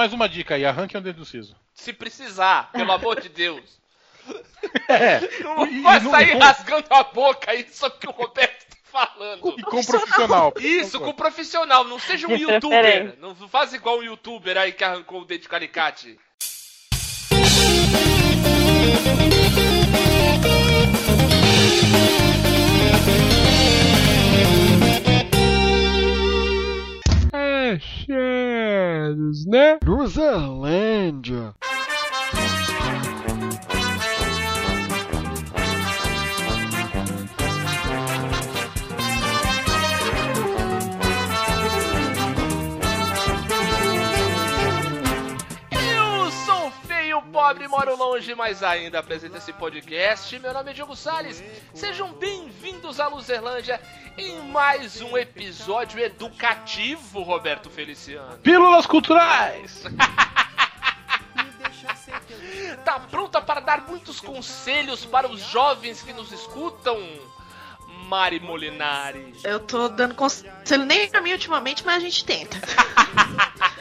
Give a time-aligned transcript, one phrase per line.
[0.00, 1.54] mais uma dica aí, arranque o dedo do siso.
[1.74, 3.62] Se precisar, pelo amor de Deus.
[4.88, 5.20] É.
[5.42, 8.76] Não E- vai não- sair com- rasgando a boca aí só que o Roberto tá
[8.90, 9.54] falando.
[9.58, 10.52] E com um profissional.
[10.60, 13.14] Isso, com profissional, não seja um youtuber.
[13.18, 16.18] Não faz igual um youtuber aí que arrancou o dedo de calicate.
[28.10, 29.78] Achados, né?
[29.84, 31.54] Luzerlândia.
[47.50, 50.38] Pobre, moro longe, mas ainda apresento esse podcast.
[50.38, 51.42] Meu nome é Diogo Salles.
[51.74, 53.80] Sejam bem-vindos à Luzerlândia
[54.16, 58.38] em mais um episódio educativo, Roberto Feliciano.
[58.38, 59.84] Pílulas culturais!
[62.84, 66.98] Tá pronta para dar muitos conselhos para os jovens que nos escutam?
[68.06, 69.34] Mari Molinari.
[69.44, 72.56] Eu tô dando conselho nem pra mim ultimamente, mas a gente tenta.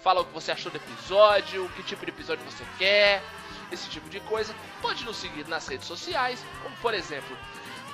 [0.00, 3.22] Fala o que você achou do episódio, que tipo de episódio você quer,
[3.72, 4.54] esse tipo de coisa.
[4.80, 7.36] Pode nos seguir nas redes sociais, como por exemplo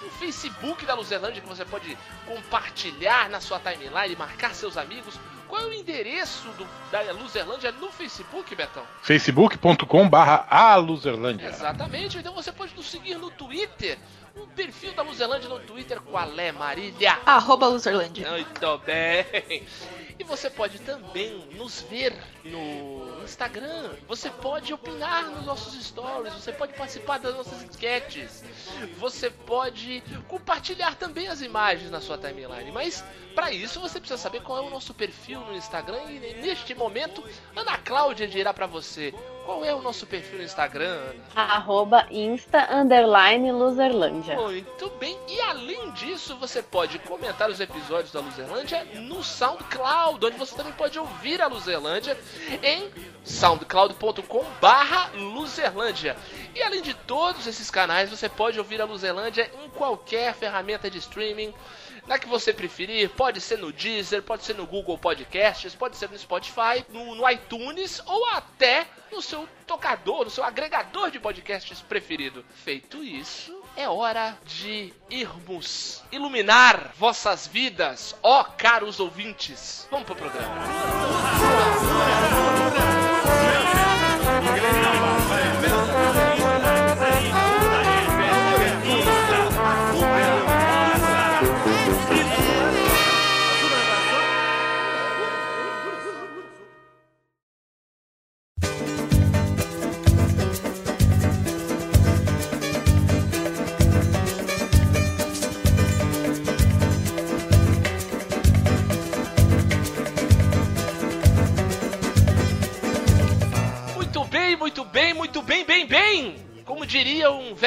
[0.06, 5.18] o Facebook da Luzerlândia que você pode compartilhar na sua timeline, marcar seus amigos.
[5.48, 8.82] Qual é o endereço do, da Luzerlândia no Facebook, Betão?
[9.02, 11.46] facebook.com barra a Luzerlândia.
[11.46, 13.98] Exatamente, então você pode nos seguir no Twitter.
[14.34, 17.18] O perfil da Luzerlândia no Twitter, qual é, Marília?
[17.24, 18.28] Arroba Luzerlândia.
[18.30, 19.64] Muito bem.
[20.18, 22.14] E você pode também nos ver
[22.44, 23.90] no Instagram.
[24.06, 26.32] Você pode opinar nos nossos stories.
[26.34, 28.44] Você pode participar das nossas enquetes.
[28.98, 32.70] Você pode compartilhar também as imagens na sua timeline.
[32.72, 36.02] Mas para isso você precisa saber qual é o nosso perfil no Instagram.
[36.10, 37.22] E neste momento,
[37.54, 39.12] Ana Cláudia dirá para você
[39.44, 41.12] qual é o nosso perfil no Instagram.
[41.34, 44.36] Arroba Insta Underline Luzerlândia.
[44.36, 50.38] Muito bem, e além disso, você pode comentar os episódios da Luzerlândia no SoundCloud, onde
[50.38, 52.18] você também pode ouvir a Luzerlândia
[52.62, 52.90] em
[53.24, 56.16] soundcloud.com barra Luzerlândia.
[56.54, 60.98] E além de todos esses canais, você pode ouvir a Luzerlândia em qualquer ferramenta de
[60.98, 61.52] streaming.
[62.06, 66.10] Na que você preferir, pode ser no Deezer, pode ser no Google Podcasts, pode ser
[66.10, 71.80] no Spotify, no, no iTunes ou até no seu tocador, no seu agregador de podcasts
[71.80, 72.44] preferido.
[72.62, 79.88] Feito isso, é hora de irmos iluminar vossas vidas, ó caros ouvintes.
[79.90, 80.54] Vamos pro programa.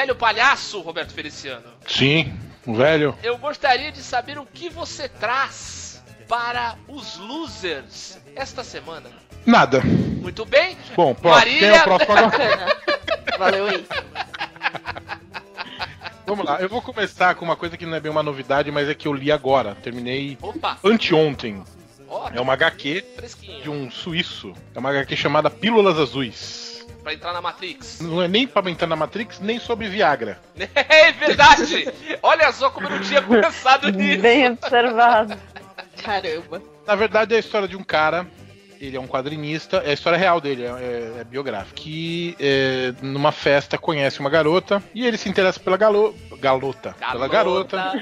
[0.07, 1.63] Velho palhaço, Roberto Feliciano.
[1.85, 2.33] Sim,
[2.65, 3.13] o velho.
[3.21, 9.09] Eu gostaria de saber o que você traz para os losers esta semana.
[9.45, 9.81] Nada.
[9.81, 10.77] Muito bem?
[10.95, 11.59] Bom, próximo.
[11.59, 12.77] Quem é o Marília- próximo agora?
[13.37, 13.85] Valeu aí.
[16.25, 18.89] Vamos lá, eu vou começar com uma coisa que não é bem uma novidade, mas
[18.89, 19.75] é que eu li agora.
[19.75, 21.63] Terminei Opa, anteontem.
[22.09, 23.61] ó, É uma HQ fresquinho.
[23.63, 24.53] de um suíço.
[24.75, 26.66] É uma HQ chamada Pílulas Azuis.
[27.07, 28.01] Pra entrar na Matrix.
[28.01, 30.41] Não é nem pra entrar na Matrix, nem sobre Viagra.
[30.75, 31.87] É verdade!
[32.21, 34.21] Olha só como eu não tinha pensado nisso.
[34.21, 35.33] Bem observado.
[36.03, 36.61] Caramba.
[36.85, 38.27] Na verdade, é a história de um cara
[38.79, 41.75] ele é um quadrinista, é a história real dele, é, é, é biográfica.
[41.75, 47.27] Que é, numa festa conhece uma garota e ele se interessa pela galo, galota, pela
[47.29, 47.93] garota.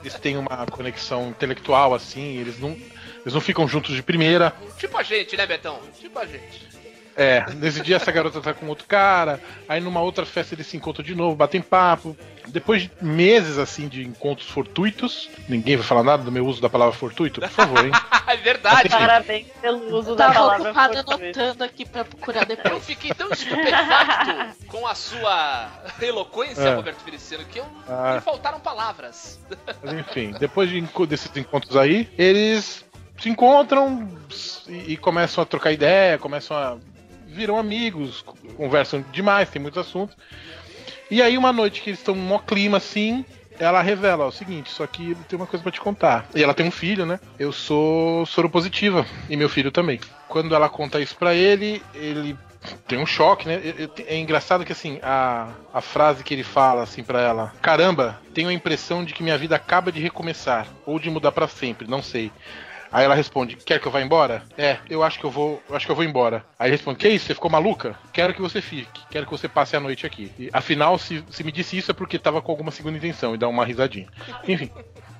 [0.00, 4.54] Eles têm uma conexão intelectual assim, eles não, eles não ficam juntos de primeira.
[4.78, 5.80] Tipo a gente, né, Betão?
[6.00, 6.77] Tipo a gente.
[7.20, 10.76] É, nesse dia essa garota tá com outro cara, aí numa outra festa eles se
[10.76, 12.16] encontram de novo, batem papo.
[12.46, 16.70] Depois de meses assim de encontros fortuitos, ninguém vai falar nada do meu uso da
[16.70, 17.90] palavra fortuito, por favor, hein?
[18.26, 18.88] é verdade.
[18.88, 21.12] Parabéns pelo uso da Tava palavra fortuito.
[21.40, 22.84] anotando aqui pra procurar Eu depois.
[22.86, 25.68] fiquei tão estupefacto com a sua
[26.00, 26.74] eloquência, É.
[26.76, 28.14] Roberto Feliciano, que eu, Ah.
[28.14, 29.38] me faltaram palavras.
[29.82, 32.84] Mas enfim, depois de, desses encontros aí, eles
[33.18, 34.08] se encontram
[34.68, 36.78] e, e começam a trocar ideia, começam a.
[37.28, 38.24] viram amigos,
[38.56, 40.16] conversam demais, tem muitos assuntos.
[41.10, 43.24] E aí, uma noite que eles estão mó clima assim,
[43.58, 46.26] ela revela ó, o seguinte: só que tem uma coisa pra te contar.
[46.34, 47.20] E ela tem um filho, né?
[47.38, 50.00] Eu sou soropositiva e meu filho também.
[50.28, 52.36] Quando ela conta isso pra ele, ele
[52.86, 53.60] tem um choque, né?
[54.06, 58.48] É engraçado que assim, a, a frase que ele fala assim pra ela: Caramba, tenho
[58.48, 62.02] a impressão de que minha vida acaba de recomeçar ou de mudar pra sempre, não
[62.02, 62.30] sei.
[62.90, 64.42] Aí ela responde: Quer que eu vá embora?
[64.56, 66.44] É, eu acho que eu vou, eu acho que eu vou embora.
[66.58, 67.26] Aí ele responde: Que isso?
[67.26, 67.96] Você ficou maluca?
[68.12, 69.00] Quero que você fique.
[69.10, 70.32] Quero que você passe a noite aqui.
[70.38, 73.38] E, afinal, se, se me disse isso é porque tava com alguma segunda intenção e
[73.38, 74.08] dá uma risadinha.
[74.46, 74.70] Enfim,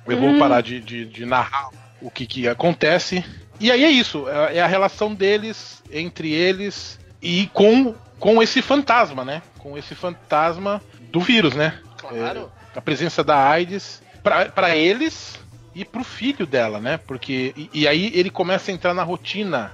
[0.07, 1.69] eu vou parar de, de, de narrar
[2.01, 3.23] o que, que acontece.
[3.59, 8.61] E aí é isso, é é a relação deles, entre eles e com, com esse
[8.61, 9.41] fantasma, né?
[9.57, 10.81] Com esse fantasma
[11.11, 11.79] do vírus, né?
[11.97, 12.49] Claro.
[12.73, 15.37] a presença da AIDS para eles
[15.75, 16.97] e pro filho dela, né?
[16.97, 19.71] Porque e, e aí ele começa a entrar na rotina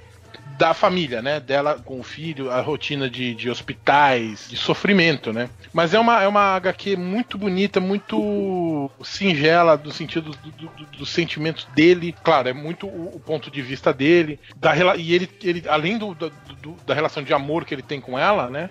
[0.57, 1.39] da família, né?
[1.39, 5.49] Dela com o filho, a rotina de, de hospitais, de sofrimento, né?
[5.73, 10.85] Mas é uma, é uma HQ muito bonita, muito singela no sentido do- do- do-
[10.97, 12.15] dos sentimentos dele.
[12.23, 14.39] Claro, é muito o, o ponto de vista dele.
[14.55, 16.15] Da, e ele, ele além do-
[16.85, 18.69] da relação de amor que ele tem com ela, né?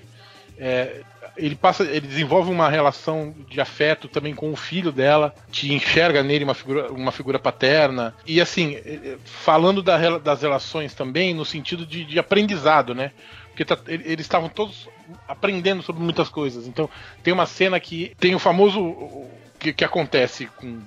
[0.56, 1.02] É,
[1.36, 6.22] ele passa, ele desenvolve uma relação de afeto também com o filho dela, te enxerga
[6.22, 11.34] nele uma figura, uma figura paterna e assim eh, eh, falando da das relações também
[11.34, 13.10] no sentido de, de aprendizado, né?
[13.48, 14.88] Porque tá- ele- eles estavam todos
[15.28, 16.66] aprendendo sobre muitas coisas.
[16.66, 16.88] Então
[17.22, 19.28] tem uma cena que tem o famoso
[19.58, 20.80] que, que acontece com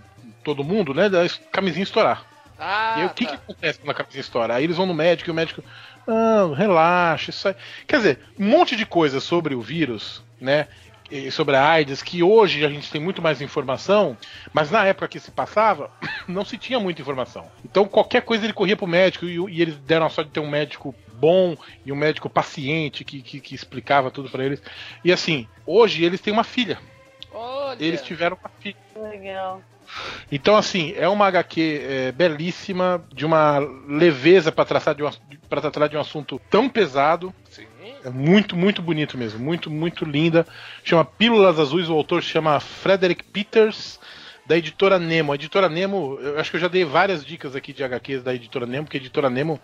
[0.44, 1.09] todo mundo, né?
[1.09, 2.25] Da camisinha estourar.
[2.59, 3.31] Ah, E aí, o que, tá.
[3.31, 4.56] que acontece quando a camisinha estoura?
[4.56, 5.63] Aí eles vão no médico e o médico.
[6.06, 7.56] Não, relaxa, isso aí.
[7.86, 10.68] Quer dizer, um monte de coisa sobre o vírus, né?
[11.09, 14.18] e Sobre a AIDS, que hoje a gente tem muito mais informação,
[14.51, 15.89] mas na época que se passava,
[16.27, 17.50] não se tinha muita informação.
[17.63, 20.39] Então qualquer coisa ele corria pro médico e, e eles deram a sorte de ter
[20.39, 21.56] um médico bom
[21.86, 24.62] e um médico paciente que, que, que explicava tudo pra eles.
[25.04, 26.77] E assim, hoje eles têm uma filha.
[27.33, 27.83] Olha.
[27.83, 28.75] Eles tiveram uma filha.
[28.95, 29.62] Legal.
[30.31, 35.10] Então, assim, é uma HQ é, belíssima, de uma leveza para tratar, um,
[35.50, 37.34] tratar de um assunto tão pesado.
[37.50, 37.66] Sim.
[38.04, 39.39] É muito, muito bonito mesmo.
[39.39, 40.45] Muito, muito linda.
[40.84, 44.00] Chama Pílulas Azuis, o autor chama Frederick Peters,
[44.45, 45.31] da editora Nemo.
[45.31, 48.33] A editora Nemo, eu acho que eu já dei várias dicas aqui de HQs da
[48.33, 49.60] editora Nemo, porque a editora Nemo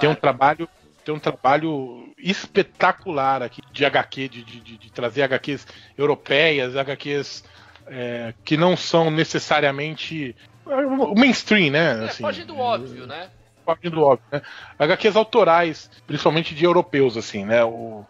[0.00, 0.68] tem um trabalho.
[1.02, 5.66] Tem um trabalho espetacular aqui de HQ, de, de, de- de trazer HQs
[5.96, 7.42] europeias, HQs
[7.86, 10.34] é, que não são necessariamente
[10.66, 12.04] é, o mainstream, né?
[12.04, 13.30] É, assim, foge do óbvio, né?
[13.64, 14.42] foge do óbvio, né?
[14.78, 17.64] HQs autorais, principalmente de europeus, assim, né?
[17.64, 18.04] O,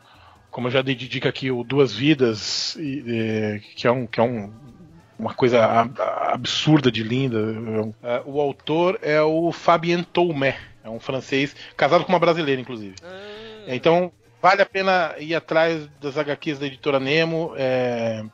[0.51, 4.07] como eu já dei de dica aqui, o Duas Vidas, e, é, que é um.
[4.07, 4.53] Que é um
[5.19, 5.63] uma coisa
[6.33, 7.39] absurda de linda.
[8.03, 12.95] É, o autor é o Fabien Toumé, é um francês, casado com uma brasileira, inclusive.
[13.03, 14.11] Ah, É, Então,
[14.41, 17.53] vale a pena ir atrás das HQs da editora Nemo.
[17.57, 18.25] É,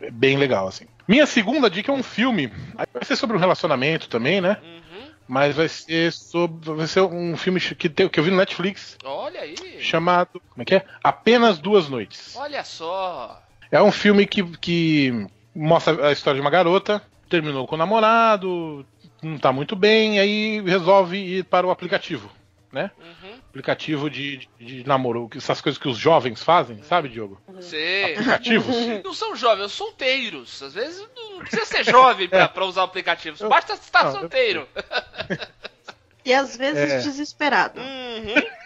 [0.00, 0.86] é bem legal, assim.
[1.06, 2.52] Minha segunda dica é um filme.
[2.76, 4.56] Vai ser sobre um relacionamento também, né?
[4.62, 4.82] uhum.
[5.28, 6.74] Mas vai ser sobre.
[6.74, 9.56] Vai ser um filme que, tem- que eu vi no Netflix Olha aí.
[9.80, 10.40] chamado.
[10.50, 10.84] Como é que é?
[11.02, 12.34] Apenas Duas Noites.
[12.36, 13.40] Olha só.
[13.70, 18.84] É um filme que, que mostra a história de uma garota, terminou com o namorado,
[19.22, 22.30] não tá muito bem, aí resolve ir para o aplicativo,
[22.70, 22.90] né?
[22.98, 23.21] Uhum.
[23.52, 24.48] Aplicativo de, de,
[24.82, 27.38] de namoro, essas coisas que os jovens fazem, sabe, Diogo?
[27.60, 28.14] Sei.
[28.14, 28.74] Aplicativos.
[29.04, 30.62] Não são jovens, são solteiros.
[30.62, 33.40] Às vezes não precisa ser jovem pra, pra usar aplicativos.
[33.42, 34.66] Eu- Basta estar não, eu- solteiro.
[36.24, 36.98] E às vezes É.
[37.00, 37.78] desesperado.
[37.80, 38.34] Uhum.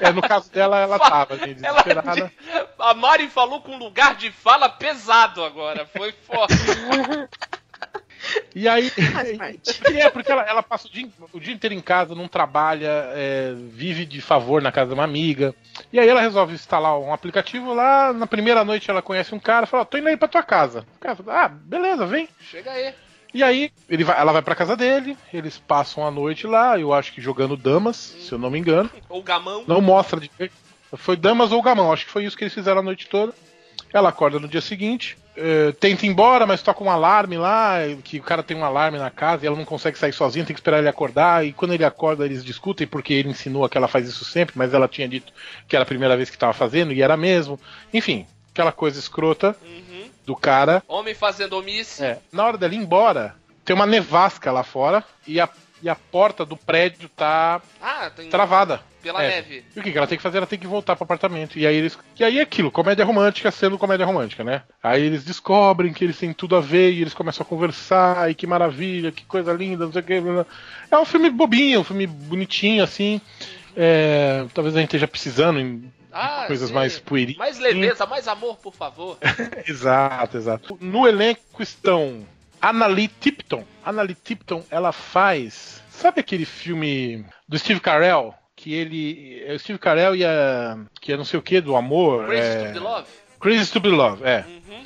[0.00, 2.32] É, no caso dela, ela tava assim, Ela- desesperada.
[2.78, 5.84] A Mari falou com lugar de fala pesado agora.
[5.86, 6.54] Foi forte.
[8.54, 8.90] E aí.
[9.94, 13.54] É, porque ela, ela passa o dia, o dia inteiro em casa, não trabalha, é,
[13.56, 15.54] vive de favor na casa de uma amiga.
[15.92, 18.12] E aí ela resolve instalar um aplicativo lá.
[18.12, 20.86] Na primeira noite ela conhece um cara fala: tô indo aí pra tua casa.
[20.96, 22.28] O cara fala: ah, beleza, vem.
[22.40, 22.94] Chega aí.
[23.32, 26.92] E aí ele vai, ela vai pra casa dele, eles passam a noite lá, eu
[26.92, 28.90] acho que jogando damas, se eu não me engano.
[29.08, 29.64] Ou gamão.
[29.66, 30.30] Não mostra de
[30.96, 33.34] foi damas ou gamão, acho que foi isso que eles fizeram a noite toda.
[33.92, 38.18] Ela acorda no dia seguinte, eh, tenta ir embora, mas toca um alarme lá, que
[38.18, 40.60] o cara tem um alarme na casa e ela não consegue sair sozinha, tem que
[40.60, 41.46] esperar ele acordar.
[41.46, 44.74] E quando ele acorda, eles discutem porque ele ensinou que ela faz isso sempre, mas
[44.74, 45.32] ela tinha dito
[45.66, 47.58] que era a primeira vez que estava fazendo e era mesmo.
[47.94, 50.08] Enfim, aquela coisa escrota Uhum.
[50.26, 50.82] do cara.
[50.88, 52.02] Homem fazendo omisse.
[52.04, 55.48] É, na hora dela ir embora, tem uma nevasca lá fora e a,
[55.82, 58.28] e a porta do prédio tá Ah, tem.
[58.28, 58.80] travada.
[59.00, 59.28] Pela É.
[59.28, 59.64] neve.
[59.76, 60.38] E o que, que ela tem que fazer?
[60.38, 61.56] Ela tem que voltar pro apartamento.
[61.58, 61.96] E aí eles.
[62.18, 64.62] E aí é aquilo, comédia romântica sendo comédia romântica, né?
[64.82, 68.34] Aí eles descobrem que eles têm tudo a ver e eles começam a conversar, e
[68.34, 70.20] que maravilha, que coisa linda, não sei o que.
[70.90, 73.20] É um filme bobinho, um filme bonitinho, assim.
[73.76, 76.74] É, talvez a gente esteja precisando em Ah, coisas sim.
[76.74, 77.36] mais puerilas.
[77.38, 79.16] Mais leveza, mais amor, por favor.
[79.68, 80.76] Exato, exato.
[80.80, 82.26] No elenco estão
[82.60, 83.64] Annalie Tipton.
[83.84, 85.82] Annalie Tipton, ela faz.
[85.90, 88.34] Sabe aquele filme do Steve Carell?
[88.54, 89.42] Que ele.
[89.46, 90.78] É o Steve Carell e a.
[91.00, 92.26] Que é não sei o que do amor.
[92.26, 93.08] Crazy é, to be love.
[93.40, 94.44] Crazy be Love, é.
[94.46, 94.84] Uhum.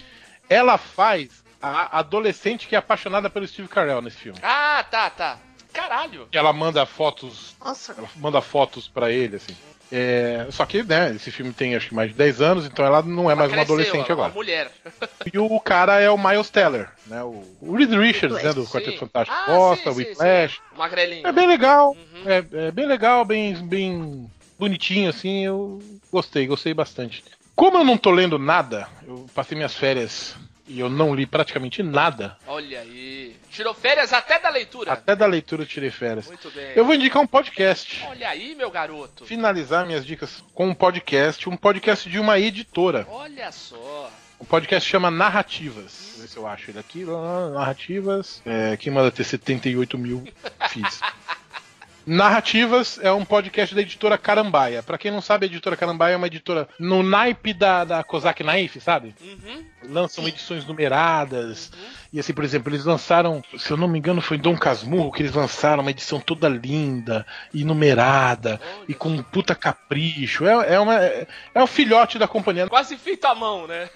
[0.48, 4.38] Ela faz a adolescente que é apaixonada pelo Steve Carell nesse filme.
[4.42, 5.38] Ah, tá, tá.
[5.72, 6.28] Caralho.
[6.32, 7.54] Ela manda fotos.
[7.64, 7.94] Nossa.
[7.96, 9.56] Ela manda fotos pra ele, assim.
[9.94, 13.02] É, só que, né, esse filme tem acho que mais de 10 anos, então ela
[13.02, 14.28] não é Ela mais uma cresceu, adolescente ela é agora.
[14.28, 14.72] Uma mulher.
[15.34, 17.22] E o cara é o Miles Teller, né?
[17.22, 18.52] O, o Reed Richards, né?
[18.54, 18.72] Do Sim.
[18.72, 19.38] Quarteto Fantástico.
[19.38, 20.54] Ah, Gosta, sim, o Whiplash.
[20.54, 20.78] sim.
[20.78, 21.26] Magrelinho.
[21.26, 21.90] É bem legal.
[21.90, 22.22] Uhum.
[22.30, 25.44] É, é bem legal, bem, bem bonitinho, assim.
[25.44, 27.22] Eu gostei, gostei bastante.
[27.54, 30.34] Como eu não tô lendo nada, eu passei minhas férias
[30.66, 32.36] e eu não li praticamente nada.
[32.46, 33.36] Olha aí.
[33.52, 34.92] Tirou férias até da leitura.
[34.92, 36.26] Até da leitura eu tirei férias.
[36.26, 36.72] Muito bem.
[36.74, 38.02] Eu vou indicar um podcast.
[38.08, 39.26] Olha aí, meu garoto.
[39.26, 43.06] Finalizar minhas dicas com um podcast, um podcast de uma editora.
[43.10, 44.10] Olha só.
[44.38, 46.14] O podcast chama Narrativas.
[46.14, 47.04] Eu ver se eu acho ele aqui.
[47.52, 48.40] Narrativas.
[48.46, 50.24] É, quem manda ter 78 mil
[50.70, 51.00] fiz.
[52.06, 54.82] Narrativas é um podcast da editora Carambaia.
[54.82, 58.42] Pra quem não sabe, a editora Carambaia é uma editora no naipe da, da Kozak
[58.42, 59.14] Naif, sabe?
[59.20, 59.64] Uhum.
[59.88, 61.70] Lançam edições numeradas.
[62.12, 65.22] E assim, por exemplo, eles lançaram, se eu não me engano, foi Dom Casmurro que
[65.22, 70.46] eles lançaram uma edição toda linda e numerada e com um puta capricho.
[70.46, 72.68] É, é, uma, é, é um filhote da companhia.
[72.68, 73.88] Quase feito à mão, né?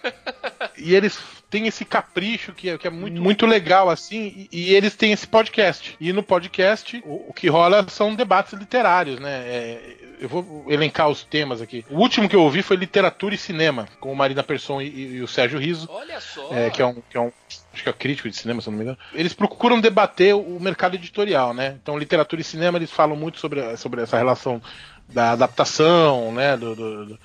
[0.79, 1.19] E eles
[1.51, 5.13] têm esse capricho que é, que é muito, muito legal, assim, e, e eles têm
[5.13, 5.97] esse podcast.
[6.01, 9.31] E no podcast, o, o que rola são debates literários, né?
[9.47, 11.85] É, eu vou elencar os temas aqui.
[11.91, 15.23] O último que eu ouvi foi literatura e cinema, com o Marina Persson e, e
[15.23, 16.49] o Sérgio Riso, Olha só.
[16.53, 17.03] é, que é um.
[17.09, 17.31] Que é um
[17.73, 18.99] Acho que é crítico de cinema, se eu não me engano.
[19.13, 21.77] Eles procuram debater o mercado editorial, né?
[21.83, 24.63] Então, literatura e cinema, eles falam muito sobre, sobre essa relação
[25.07, 26.57] da adaptação, né?
[26.57, 27.19] do- do- do,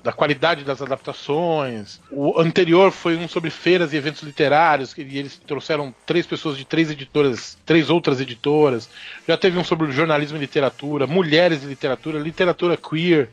[0.00, 2.00] da qualidade das adaptações.
[2.10, 6.56] O anterior foi um sobre feiras e eventos literários, que- e eles trouxeram três pessoas
[6.56, 8.88] de três editoras, três outras editoras.
[9.28, 13.30] Já teve um sobre jornalismo e literatura, mulheres e literatura, literatura queer.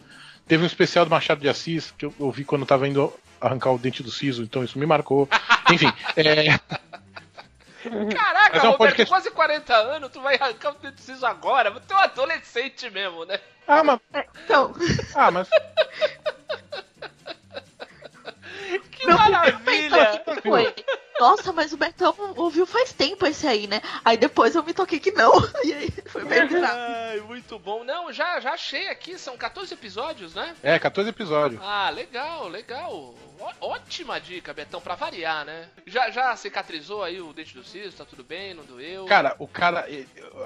[0.48, 3.72] Teve um especial do Machado de Assis, que eu ouvi quando eu tava indo arrancar
[3.72, 5.30] o dente do siso, então isso me marcou.
[5.72, 6.60] Enfim, é,
[7.82, 11.00] Caraca, Mas é um Roberto, podcast- quase 40 anos, tu vai arrancar o dedo do
[11.01, 11.72] siso agora.
[11.72, 13.39] Tu é um adolescente mesmo, né?
[13.66, 14.00] ah, mas,
[14.44, 14.74] Então,
[15.16, 15.48] ah, mas
[18.91, 19.59] Que meu maravilha!
[20.19, 20.75] primeiro que foi.
[21.19, 23.81] Nossa, mas o Betão ouviu faz tempo esse aí, né?
[24.05, 25.33] Aí depois eu me toquei que não.
[25.65, 26.77] E aí foi bem bizarro.
[26.79, 27.83] Ai, muito bom.
[27.83, 30.55] Não, já, já achei aqui, são 14 episódios, né?
[30.63, 31.61] é 14 episódios.
[31.63, 33.13] Ah, legal, legal.
[33.41, 35.67] Ó- ótima dica, Betão, pra variar, né?
[35.85, 39.05] Já, já cicatrizou aí o dente do siso, tá tudo bem, não doeu?
[39.05, 39.88] Cara, o cara.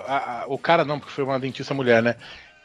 [0.08, 2.16] a- a- o cara não, porque foi uma dentista mulher, né?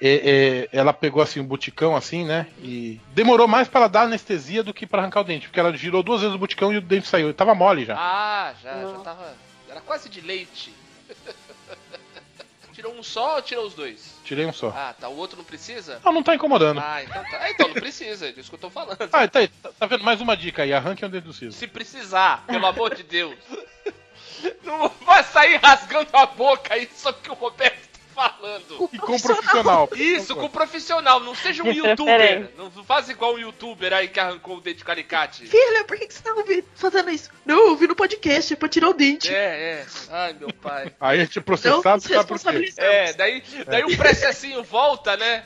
[0.01, 2.47] É, é, ela pegou assim um buticão assim, né?
[2.63, 5.77] E demorou mais pra ela dar anestesia do que pra arrancar o dente, porque ela
[5.77, 7.27] girou duas vezes o buticão e o dente saiu.
[7.27, 7.97] Ele tava mole já.
[7.99, 9.37] Ah, já, já tava.
[9.69, 10.73] Era quase de leite.
[12.73, 14.15] tirou um só ou tirou os dois?
[14.23, 14.69] Tirei um só.
[14.69, 15.09] Ah, tá.
[15.09, 16.01] O outro não precisa?
[16.05, 16.79] Não, não tá incomodando.
[16.79, 17.39] Ah, então tá.
[17.41, 18.97] Ah, então não precisa, é disso que eu tô falando.
[19.13, 20.05] Ah, tá aí, tá, tá vendo?
[20.05, 21.57] Mais uma dica aí, arranque o dente do siso.
[21.57, 23.35] Se precisar, pelo amor de Deus.
[24.63, 27.88] Não vai sair rasgando a boca aí só que o Roberto
[28.19, 28.89] falando.
[28.93, 29.89] E com um profissional.
[29.95, 32.51] Isso, com profissional, não seja um De youtuber.
[32.57, 35.47] Não faz igual um youtuber aí que arrancou o dente de alicate.
[35.47, 36.35] Filha, por que, que você tá
[36.75, 37.31] fazendo isso?
[37.47, 39.33] Não, eu ouvi no podcast, é pra tirar o dente.
[39.33, 39.87] É, é.
[40.11, 40.93] Ai, meu pai.
[41.01, 42.73] Aí a gente é Não, processado, se sabe por quê?
[42.77, 45.45] É, daí, daí o processinho volta, né?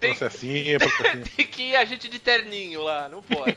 [0.00, 1.24] Tem, Processinho, processinho.
[1.36, 3.56] tem que ir a gente de terninho lá, não pode.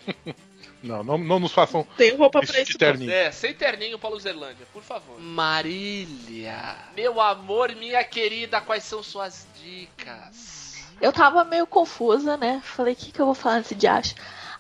[0.86, 2.78] Não, não, não nos façam Tem roupa pra isso.
[2.78, 3.12] terninho.
[3.12, 5.20] É, sem terninho pra Luzerlândia, por favor.
[5.20, 10.76] Marília, meu amor, minha querida, quais são suas dicas?
[11.02, 12.62] Eu tava meio confusa, né?
[12.64, 14.16] Falei, o que, que eu vou falar nesse diacho?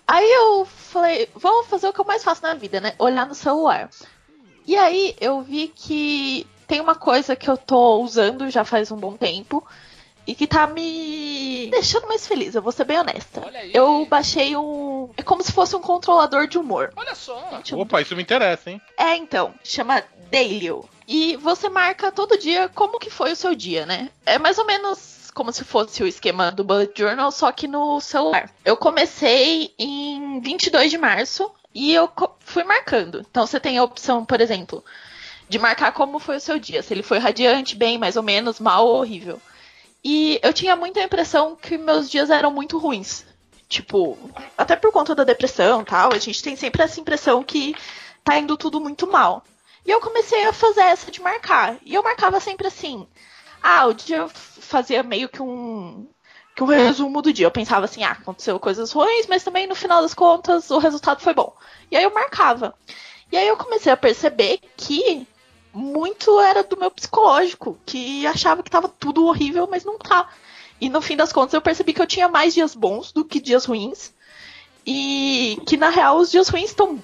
[0.07, 2.93] Aí eu falei, vamos fazer o que eu mais faço na vida, né?
[2.99, 3.89] Olhar no celular.
[4.67, 8.97] E aí eu vi que tem uma coisa que eu tô usando já faz um
[8.97, 9.65] bom tempo
[10.27, 13.43] e que tá me deixando mais feliz, eu vou ser bem honesta.
[13.45, 13.71] Olha aí.
[13.73, 15.09] Eu baixei um.
[15.17, 16.91] É como se fosse um controlador de humor.
[16.95, 17.49] Olha só.
[17.51, 18.81] Gente, Opa, isso me interessa, hein?
[18.97, 20.87] É, então, chama Dailyo.
[21.07, 24.09] E você marca todo dia como que foi o seu dia, né?
[24.25, 27.99] É mais ou menos como se fosse o esquema do Bullet Journal, só que no
[27.99, 28.49] celular.
[28.63, 33.23] Eu comecei em 22 de março e eu fui marcando.
[33.29, 34.83] Então você tem a opção, por exemplo,
[35.49, 36.81] de marcar como foi o seu dia.
[36.81, 39.39] Se ele foi radiante, bem, mais ou menos, mal ou horrível.
[40.07, 43.25] E eu tinha muita impressão que meus dias eram muito ruins.
[43.67, 44.15] Tipo,
[44.55, 47.75] até por conta da depressão tal, a gente tem sempre essa impressão que
[48.23, 49.43] tá indo tudo muito mal.
[49.83, 51.77] E eu comecei a fazer essa de marcar.
[51.83, 53.07] E eu marcava sempre assim.
[53.63, 56.07] Ah, o dia eu fazia meio que um
[56.55, 57.47] que um resumo do dia.
[57.47, 61.19] Eu pensava assim, ah, aconteceu coisas ruins, mas também no final das contas o resultado
[61.19, 61.51] foi bom.
[61.89, 62.75] E aí eu marcava.
[63.31, 65.27] E aí eu comecei a perceber que
[65.75, 70.29] muito era do meu psicológico, que achava que tava tudo horrível, mas não tá.
[70.79, 73.39] E no fim das contas eu percebi que eu tinha mais dias bons do que
[73.39, 74.13] dias ruins.
[74.85, 77.01] E que na real os dias ruins estão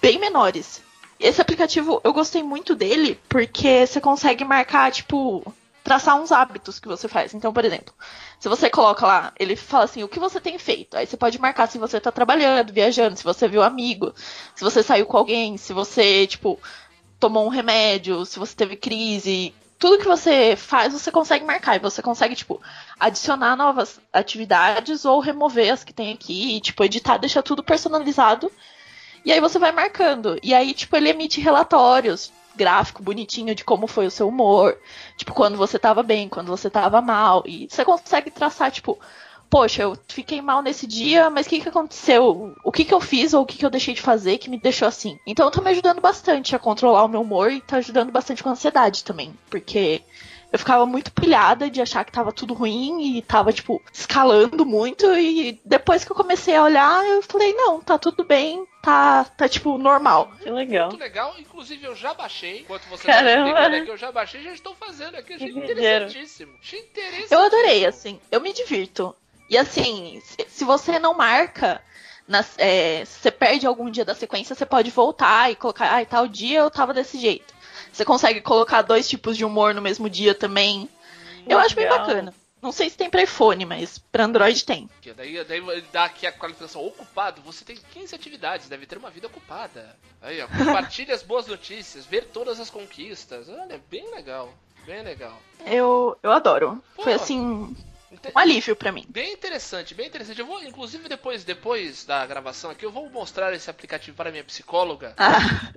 [0.00, 0.82] bem menores.
[1.18, 5.42] Esse aplicativo eu gostei muito dele porque você consegue marcar, tipo,
[5.82, 7.34] traçar uns hábitos que você faz.
[7.34, 7.92] Então, por exemplo,
[8.38, 10.96] se você coloca lá, ele fala assim, o que você tem feito?
[10.96, 14.12] Aí você pode marcar se você tá trabalhando, viajando, se você viu amigo,
[14.54, 16.58] se você saiu com alguém, se você, tipo,
[17.22, 19.54] tomou um remédio, se você teve crise.
[19.78, 21.76] Tudo que você faz, você consegue marcar.
[21.76, 22.60] E você consegue, tipo,
[22.98, 26.56] adicionar novas atividades ou remover as que tem aqui.
[26.56, 28.50] E, tipo, editar, deixar tudo personalizado.
[29.24, 30.36] E aí você vai marcando.
[30.42, 34.76] E aí, tipo, ele emite relatórios, gráfico bonitinho de como foi o seu humor.
[35.16, 37.44] Tipo, quando você tava bem, quando você tava mal.
[37.46, 38.98] E você consegue traçar, tipo,
[39.52, 42.54] poxa, eu fiquei mal nesse dia, mas o que, que aconteceu?
[42.64, 44.58] O que, que eu fiz ou o que, que eu deixei de fazer que me
[44.58, 45.18] deixou assim?
[45.26, 48.48] Então tá me ajudando bastante a controlar o meu humor e tá ajudando bastante com
[48.48, 49.34] a ansiedade também.
[49.50, 50.00] Porque
[50.50, 55.04] eu ficava muito pilhada de achar que tava tudo ruim e tava, tipo, escalando muito.
[55.14, 59.46] E depois que eu comecei a olhar, eu falei, não, tá tudo bem, tá, tá
[59.46, 60.32] tipo, normal.
[60.40, 60.88] Que legal.
[60.88, 62.60] Muito legal, inclusive eu já baixei.
[62.60, 63.44] Enquanto você Caramba.
[63.44, 65.34] tá explicando aqui, eu já baixei já estou fazendo aqui.
[65.34, 66.54] Achei Que interessantíssimo.
[66.58, 67.38] Achei interessantíssimo.
[67.38, 69.14] Eu adorei, assim, eu me divirto.
[69.52, 71.82] E assim, se, você não marca,
[72.26, 76.06] nas- é, se você perde algum dia da sequência, você pode voltar e colocar, ai,
[76.06, 77.52] tal dia eu tava desse jeito.
[77.92, 80.88] Você consegue colocar dois tipos de humor no mesmo dia também.
[81.46, 81.98] Eu acho bem Legal.
[81.98, 82.34] bacana.
[82.62, 84.88] Não sei se tem pra iPhone, mas pra Android tem.
[85.14, 87.42] Daí, daí dá aqui a qualificação ocupado.
[87.42, 89.94] Você tem 15 atividades, deve ter uma vida ocupada.
[90.22, 93.50] Aí, ó, compartilhe as boas notícias, ver todas as conquistas.
[93.50, 94.50] Olha, bem legal.
[94.86, 95.38] Bem legal.
[95.66, 96.82] Eu, eu adoro.
[96.96, 97.02] Pô.
[97.02, 97.76] Foi assim,
[98.34, 99.04] um alívio pra mim.
[99.08, 100.38] Bem interessante, bem interessante.
[100.38, 104.44] Eu vou, inclusive, depois, depois da gravação aqui, eu vou mostrar esse aplicativo para minha
[104.44, 105.14] psicóloga.
[105.16, 105.72] Ah,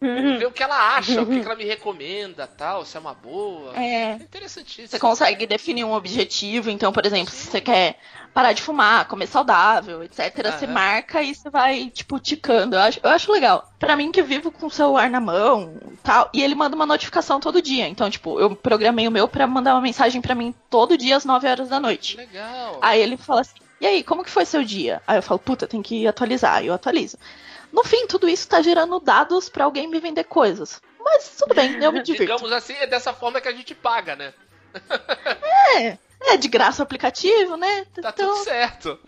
[0.00, 3.14] ver o que ela acha, o que que ela me recomenda, tal, se é uma
[3.14, 3.76] boa.
[3.76, 4.14] é.
[4.14, 4.88] interessantíssimo.
[4.88, 7.98] Você consegue definir um objetivo, então, por exemplo, se você quer
[8.32, 12.76] parar de fumar, comer saudável, etc., você marca e você vai, tipo, ticando.
[12.76, 13.70] Eu acho, eu acho legal.
[13.78, 17.40] Pra mim, que vivo com o celular na mão tal, e ele manda uma notificação
[17.40, 17.86] todo dia.
[17.88, 21.24] Então, tipo, eu programei o meu pra mandar uma mensagem pra mim todo dia às
[21.24, 22.16] 9 horas da noite.
[22.16, 22.78] Legal.
[22.80, 25.00] Aí ele fala assim: e aí, como que foi seu dia?
[25.06, 26.56] Aí eu falo, puta, tem que atualizar.
[26.56, 27.16] Aí eu atualizo.
[27.72, 30.80] No fim, tudo isso tá gerando dados pra alguém me vender coisas.
[31.02, 32.24] Mas tudo bem, eu me divirto.
[32.24, 34.34] Digamos assim, é dessa forma que a gente paga, né?
[35.76, 35.98] É,
[36.32, 37.84] é de graça o aplicativo, né?
[38.00, 38.98] Tá então, tudo certo.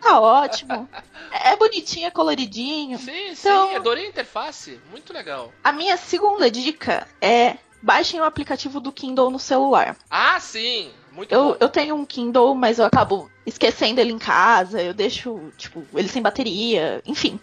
[0.00, 0.88] tá ótimo.
[1.30, 2.98] É bonitinho, é coloridinho.
[2.98, 4.80] Sim, Então- sim, adorei a interface.
[4.90, 5.52] Muito legal.
[5.62, 9.96] A minha segunda dica é baixem o aplicativo do Kindle no celular.
[10.10, 10.92] Ah, sim.
[11.12, 11.56] Muito Eu, bom.
[11.60, 16.08] eu tenho um Kindle, mas eu acabo esquecendo ele em casa, eu deixo, tipo, ele
[16.08, 17.38] sem bateria, enfim.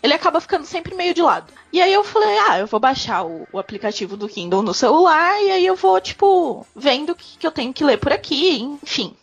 [0.00, 1.52] Ele acaba ficando sempre meio de lado.
[1.72, 5.42] E aí eu falei, ah, eu vou baixar o, o aplicativo do Kindle no celular
[5.42, 8.60] e aí eu vou, tipo, vendo o que, que eu tenho que ler por aqui,
[8.60, 9.16] enfim.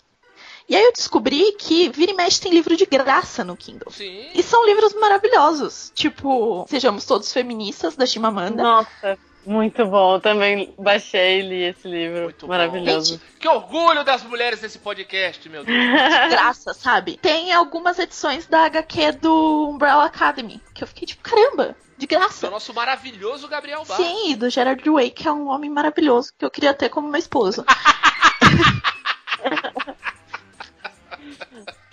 [0.68, 3.92] E aí eu descobri que vira e mexe tem livro de graça no Kindle.
[3.92, 4.28] Sim.
[4.34, 5.92] E são livros maravilhosos.
[5.94, 8.64] Tipo, Sejamos Todos Feministas, da Chimamanda.
[8.64, 10.20] Nossa, muito bom.
[10.20, 12.24] Também baixei e li esse livro.
[12.24, 12.52] Muito bom.
[12.54, 13.22] Maravilhoso.
[13.40, 15.78] Que orgulho das mulheres desse podcast, meu Deus.
[15.78, 17.18] de graça, sabe?
[17.22, 22.10] Tem algumas edições da HQ do Umbrella Academy, que eu fiquei tipo, caramba, de Do
[22.10, 22.50] graça.
[22.50, 23.96] nosso maravilhoso Gabriel Bar.
[23.98, 27.08] Sim, e do Gerard Way, que é um homem maravilhoso que eu queria ter como
[27.08, 27.64] meu esposo.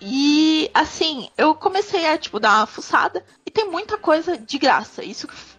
[0.01, 5.05] e assim, eu comecei a tipo dar uma fuçada e tem muita coisa de graça.
[5.05, 5.52] Isso que-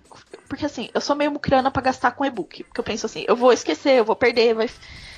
[0.47, 3.36] porque assim, eu sou meio mucriana pra gastar com e-book, porque eu penso assim, eu
[3.36, 4.69] vou esquecer, eu vou perder, vai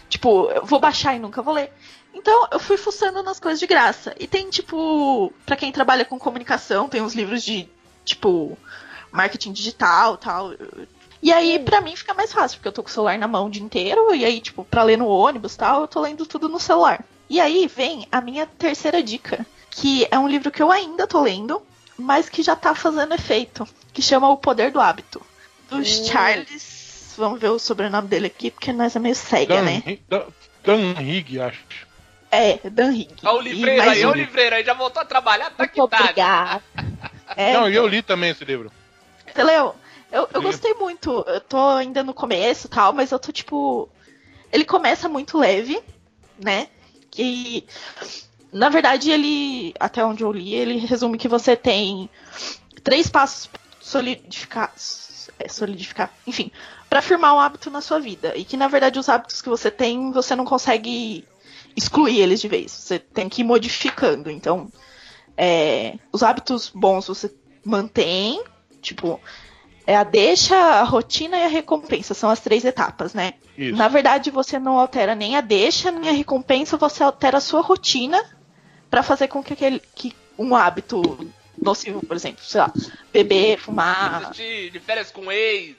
[0.10, 1.72] Tipo, eu vou baixar e nunca vou ler.
[2.14, 4.16] Então, eu fui fuçando nas coisas de graça.
[4.20, 7.68] E tem, tipo, pra quem trabalha com comunicação, tem uns livros de,
[8.04, 8.58] tipo,
[9.12, 10.54] marketing digital tal.
[11.22, 13.48] E aí, pra mim, fica mais fácil, porque eu tô com o celular na mão
[13.48, 16.48] o dia inteiro, e aí, tipo, pra ler no ônibus tal, eu tô lendo tudo
[16.48, 17.04] no celular.
[17.30, 21.20] E aí vem a minha terceira dica, que é um livro que eu ainda tô
[21.20, 21.62] lendo,
[21.98, 25.26] mas que já tá fazendo efeito, que chama O Poder do Hábito.
[25.70, 27.16] Do Charles.
[27.18, 30.00] Vamos ver o sobrenome dele aqui, porque nós é meio cega, Dan, né?
[30.10, 30.26] Dan,
[30.66, 31.64] Dan Higg, acho.
[32.30, 33.16] É, Dan Higg.
[33.24, 36.62] Olha o livreiro aí, olha o livreiro aí, já voltou a trabalhar, tá que tá.
[37.38, 38.72] É, Não, e eu li também esse livro.
[39.34, 39.74] Você leu?
[40.12, 41.26] Eu, eu gostei muito.
[41.28, 43.90] Eu tô ainda no começo e tal, mas eu tô tipo.
[44.54, 45.82] Ele começa muito leve,
[46.38, 46.68] né?
[47.10, 47.66] Que.
[48.54, 49.74] Na verdade, ele.
[49.80, 52.10] Até onde eu li, ele resume que você tem
[52.84, 53.50] três passos
[53.86, 54.74] solidificar.
[55.38, 56.12] É, solidificar.
[56.26, 56.52] Enfim,
[56.90, 58.36] pra firmar um hábito na sua vida.
[58.36, 61.24] E que na verdade os hábitos que você tem, você não consegue
[61.76, 62.72] excluir eles de vez.
[62.72, 64.32] Você tem que ir modificando.
[64.32, 64.72] Então,
[65.38, 67.32] é, os hábitos bons você
[67.64, 68.44] mantém,
[68.82, 69.20] tipo,
[69.86, 72.16] é a deixa, a rotina e a recompensa.
[72.16, 73.34] São as três etapas, né?
[73.56, 73.78] Isso.
[73.78, 77.62] Na verdade, você não altera nem a deixa, nem a recompensa, você altera a sua
[77.62, 78.24] rotina
[78.90, 81.02] pra fazer com que, aquele, que um hábito
[81.62, 82.72] nocivo, por exemplo, sei lá,
[83.12, 85.76] beber, fumar, De, de férias com ex.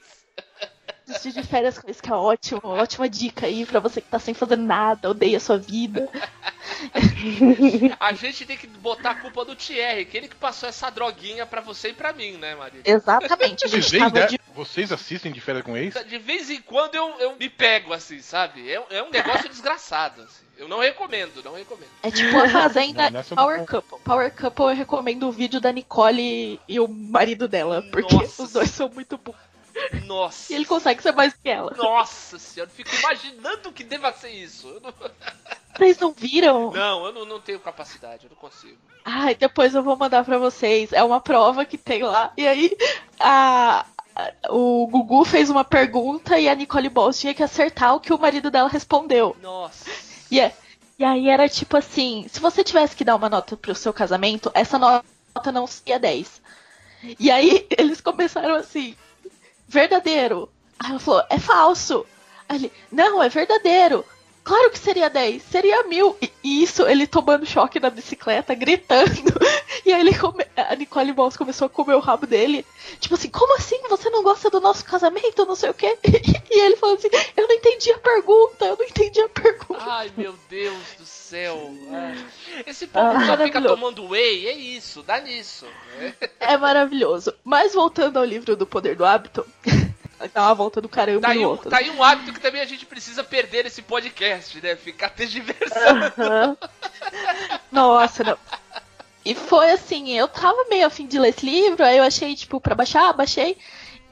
[1.06, 4.18] desistir de férias com isso que é ótimo, ótima dica aí pra você que tá
[4.18, 6.08] sem fazer nada, odeia a sua vida.
[8.00, 11.46] A gente tem que botar a culpa do Thierry, que ele que passou essa droguinha
[11.46, 12.80] pra você e pra mim, né, Maria?
[12.84, 15.94] Exatamente, a Vocês, gente tava de- de Vocês assistem de férias com ex?
[16.06, 18.68] De vez em quando eu, eu me pego assim, sabe?
[18.70, 20.22] É, é um negócio desgraçado.
[20.22, 20.45] assim.
[20.56, 21.90] Eu não recomendo, não recomendo.
[22.02, 23.98] É tipo a Fazenda Não, nessa eu Power não- Couple.
[24.02, 28.42] Power Couple eu recomendo o vídeo da Nicole e o marido dela, porque Nossa.
[28.42, 29.34] os dois são muito bons.
[30.06, 30.50] Nossa.
[30.50, 31.74] E ele consegue ser mais que ela.
[31.76, 34.66] Nossa senhora, eu fico imaginando que deva ser isso.
[34.68, 34.94] Eu não,
[35.76, 36.70] Vocês não viram?
[36.72, 38.78] não, eu não, não tenho capacidade, eu não consigo.
[39.04, 40.90] Ai, depois eu vou mandar pra vocês.
[40.94, 42.32] É uma prova que tem lá.
[42.38, 42.74] E aí,
[43.20, 43.84] a,
[44.16, 48.14] a- o Gugu fez uma pergunta e a Nicole Balls tinha que acertar o que
[48.14, 49.36] o marido dela respondeu.
[49.42, 49.90] Nossa.
[50.36, 50.52] E, é-
[50.98, 54.50] e aí era tipo assim: se você tivesse que dar uma nota pro seu casamento,
[54.54, 56.42] essa nota não seria 10.
[57.18, 58.94] E aí eles começaram assim:
[59.66, 60.50] verdadeiro.
[60.78, 62.04] Aí ela falou: é falso.
[62.48, 64.04] Aí ele: não, é verdadeiro.
[64.46, 66.16] Claro que seria 10, seria mil.
[66.22, 69.10] E e isso, ele tomando choque na bicicleta, gritando.
[69.84, 70.44] E aí ele come...
[70.56, 72.66] a Nicole Balls começou a comer o rabo dele.
[72.98, 73.80] Tipo assim, como assim?
[73.88, 75.44] Você não gosta do nosso casamento?
[75.44, 75.96] Não sei o quê.
[76.50, 79.84] E ele falou assim: eu não entendi a pergunta, eu não entendi a pergunta.
[79.84, 81.70] Ai, meu Deus do céu.
[82.66, 85.66] Esse povo Ah, só fica tomando whey, é isso, dá nisso.
[86.40, 87.34] É maravilhoso.
[87.44, 89.46] Mas voltando ao livro do Poder do Hábito,
[90.32, 91.70] dá uma volta do caramba Tá no um, outro.
[91.70, 94.76] tá aí um hábito que também a gente precisa perder nesse podcast, né?
[94.76, 96.12] Ficar tergiversando.
[96.18, 96.56] Aham.
[97.70, 98.38] Nossa, não.
[99.24, 102.60] E foi assim, eu tava meio afim de ler esse livro, aí eu achei, tipo,
[102.60, 103.56] pra baixar, baixei.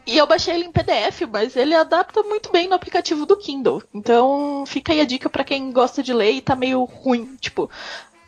[0.06, 3.82] E eu baixei ele em PDF, mas ele adapta muito bem no aplicativo do Kindle.
[3.94, 7.70] Então fica aí a dica pra quem gosta de ler e tá meio ruim, tipo,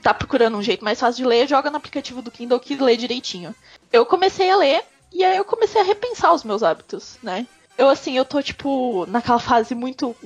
[0.00, 2.96] tá procurando um jeito mais fácil de ler, joga no aplicativo do Kindle que lê
[2.96, 3.54] direitinho.
[3.92, 7.46] Eu comecei a ler e aí eu comecei a repensar os meus hábitos, né?
[7.76, 10.16] Eu assim, eu tô tipo naquela fase muito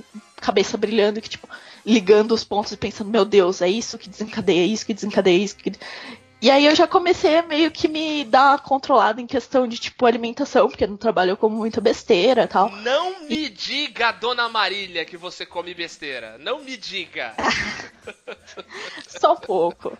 [0.40, 1.48] cabeça brilhando que tipo
[1.84, 5.38] ligando os pontos e pensando, meu Deus, é isso que desencadeia, é isso que desencadeia,
[5.38, 5.72] é isso que
[6.42, 9.78] e aí eu já comecei a meio que me dar uma controlada em questão de,
[9.78, 12.70] tipo, alimentação, porque no trabalho eu como muita besteira e tal.
[12.76, 16.38] Não me diga, dona Marília, que você come besteira.
[16.38, 17.34] Não me diga.
[19.06, 19.98] Só um pouco.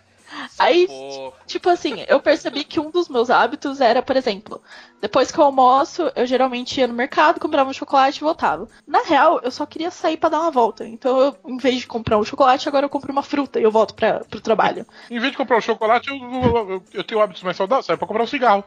[0.57, 1.31] Aí, um.
[1.45, 4.61] Tipo assim, eu percebi que um dos meus hábitos era, por exemplo,
[5.01, 8.67] depois que eu almoço, eu geralmente ia no mercado, comprava um chocolate e voltava.
[8.87, 10.85] Na real, eu só queria sair pra dar uma volta.
[10.87, 13.71] Então, eu, em vez de comprar um chocolate, agora eu compro uma fruta e eu
[13.71, 14.85] volto pra, pro trabalho.
[15.09, 17.97] Em vez de comprar um chocolate, eu, eu, eu- eu tenho hábitos mais saudáveis, sai
[17.97, 18.63] pra comprar um cigarro.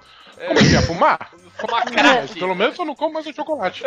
[0.48, 1.30] Comecei a fumar.
[1.56, 2.38] Fumar Mas crack.
[2.38, 3.84] pelo menos eu não como mais um chocolate.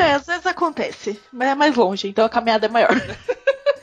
[0.00, 2.88] É, às vezes acontece, mas é mais longe, então a caminhada é maior.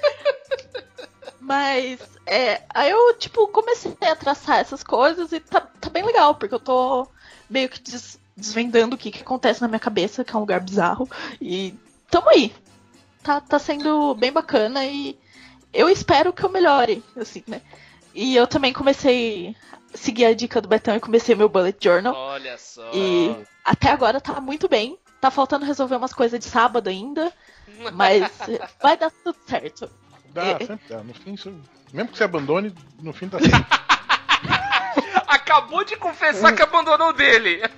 [1.49, 6.35] mas, é, aí eu, tipo, comecei a traçar essas coisas e tá, tá bem legal,
[6.35, 7.07] porque eu tô
[7.49, 10.59] meio que des- desvendando o que, que acontece na minha cabeça, que é um lugar
[10.59, 11.09] bizarro,
[11.41, 11.73] e
[12.11, 12.53] tamo aí.
[13.23, 15.17] Tá, tá sendo bem bacana e
[15.73, 17.61] eu espero que eu melhore, assim, né?
[18.13, 19.55] E eu também comecei
[19.91, 22.13] a seguir a dica do Betão e comecei meu bullet journal.
[22.15, 22.91] Olha só.
[22.93, 23.35] E
[23.65, 24.99] até agora tá muito bem.
[25.19, 27.33] Tá faltando resolver umas coisas de sábado ainda,
[27.93, 28.31] mas
[28.81, 29.89] vai dar tudo certo.
[30.33, 30.57] Dá, É.
[30.59, 30.97] sempre dá.
[31.03, 31.53] No fim, isso-
[31.93, 33.55] mesmo que você abandone, no fim tá certo.
[35.27, 37.61] Acabou de confessar que abandonou o dele.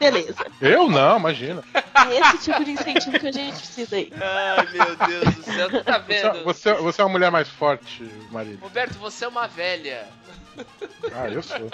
[0.00, 0.46] Beleza.
[0.60, 1.62] Eu não, imagina.
[1.74, 4.12] É esse tipo de incentivo que a gente precisa aí.
[4.20, 6.44] Ai, meu Deus do céu, tu tá Você, vendo?
[6.44, 8.58] você, você é uma mulher mais forte, Marília.
[8.60, 10.06] Roberto, você é uma velha.
[11.14, 11.70] Ah, eu sou.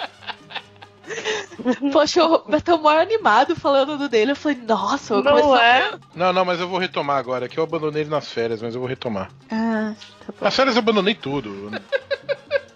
[1.91, 4.31] Poxa, o Roberto é o maior animado falando do dele.
[4.31, 5.93] Eu falei, nossa, eu Não é?
[6.15, 8.81] Não, não, mas eu vou retomar agora, que eu abandonei ele nas férias, mas eu
[8.81, 9.29] vou retomar.
[9.51, 10.45] Ah, tá bom.
[10.45, 11.71] Nas férias eu abandonei tudo.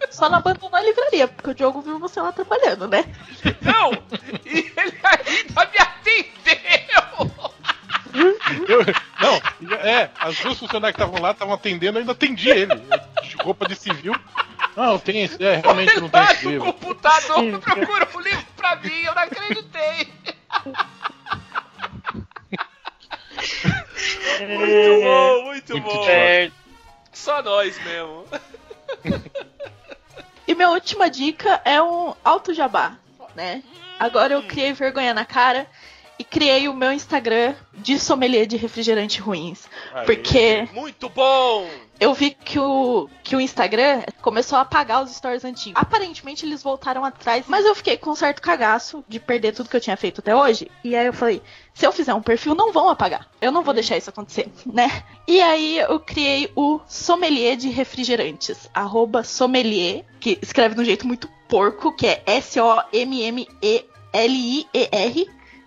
[0.10, 3.06] Só não abandonou a livraria, porque o Diogo viu você lá trabalhando, né?
[3.62, 3.92] Não!
[4.46, 7.49] E ele ainda me atendeu!
[8.14, 8.86] Eu-
[9.22, 12.76] não, é, as duas funcionárias que estavam lá estavam atendendo, eu ainda atendi ele.
[13.24, 14.16] De roupa de civil.
[14.76, 16.74] Não, tem esse, é, realmente não tem esse livro.
[16.74, 17.60] computador, Isso.
[17.62, 20.14] procura um livro pra mim, eu não acreditei.
[24.40, 26.52] Muito bom, muito, Muito bom.
[27.12, 28.26] Só nós mesmo.
[30.48, 32.94] E minha última dica é um alto jabá,
[33.36, 33.62] né?
[34.00, 35.68] Agora eu criei vergonha na cara
[36.20, 39.66] e criei o meu Instagram de sommelier de refrigerante ruins.
[39.94, 40.06] Aí.
[40.06, 41.66] Porque Muito bom!
[41.98, 45.82] eu vi que o, que o Instagram começou a apagar os stories antigos.
[45.82, 49.78] Aparentemente eles voltaram atrás, mas eu fiquei com um certo cagaço de perder tudo que
[49.78, 50.70] eu tinha feito até hoje.
[50.84, 51.42] E aí eu falei,
[51.74, 53.30] se eu fizer um perfil, não vão apagar.
[53.40, 55.04] Eu não vou deixar isso acontecer, né?
[55.26, 61.08] E aí eu criei o sommelier de refrigerantes, arroba sommelier, que escreve de um jeito
[61.08, 63.40] muito porco, que é S-O-M-M-E-L-I-E-R,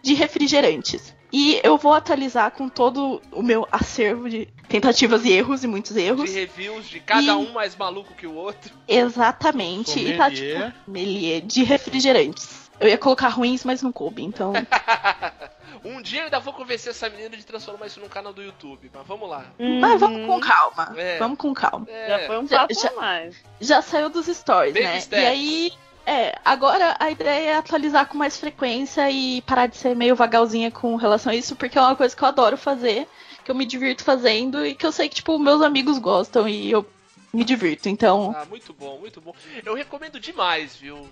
[0.02, 1.14] de refrigerantes.
[1.32, 5.94] E eu vou atualizar com todo o meu acervo de tentativas e erros e muitos
[5.94, 6.30] De erros.
[6.30, 8.74] reviews de cada E- um mais maluco que o outro.
[8.86, 9.98] Exatamente.
[9.98, 10.66] E tá Sommelier.
[10.70, 12.70] tipo, sommelier de refrigerantes.
[12.78, 14.52] Eu ia colocar ruins, mas não coube, então.
[15.84, 18.90] um dia eu ainda vou convencer essa menina de transformar isso num canal do YouTube,
[18.92, 19.46] mas vamos lá.
[19.80, 20.92] Mas vamos com calma.
[20.96, 21.18] É.
[21.18, 21.86] Vamos com calma.
[21.88, 23.36] É, Já foi um passo já- a mais.
[23.60, 25.00] Já saiu dos stories, Baby né?
[25.00, 25.22] steps.
[25.22, 25.72] E aí.
[26.04, 30.70] É, agora a ideia é atualizar com mais frequência e parar de ser meio vagalzinha
[30.70, 33.06] com relação a isso, porque é uma coisa que eu adoro fazer,
[33.44, 36.70] que eu me divirto fazendo e que eu sei que, tipo, meus amigos gostam e
[36.70, 36.84] eu
[37.32, 37.88] me divirto.
[37.88, 39.34] Então, Ah, muito bom, muito bom.
[39.64, 41.08] Eu recomendo demais, viu?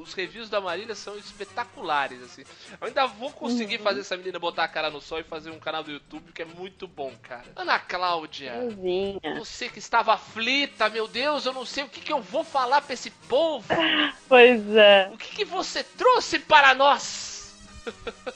[0.00, 2.42] Os reviews da Marília são espetaculares, assim.
[2.80, 5.58] Eu ainda vou conseguir fazer essa menina botar a cara no sol e fazer um
[5.58, 7.44] canal do YouTube que é muito bom, cara.
[7.56, 9.20] Ana Cláudia, Coisinha.
[9.38, 12.80] você que estava aflita, meu Deus, eu não sei o que, que eu vou falar
[12.82, 13.64] pra esse povo.
[14.28, 15.10] Pois é.
[15.12, 17.33] O que, que você trouxe para nós?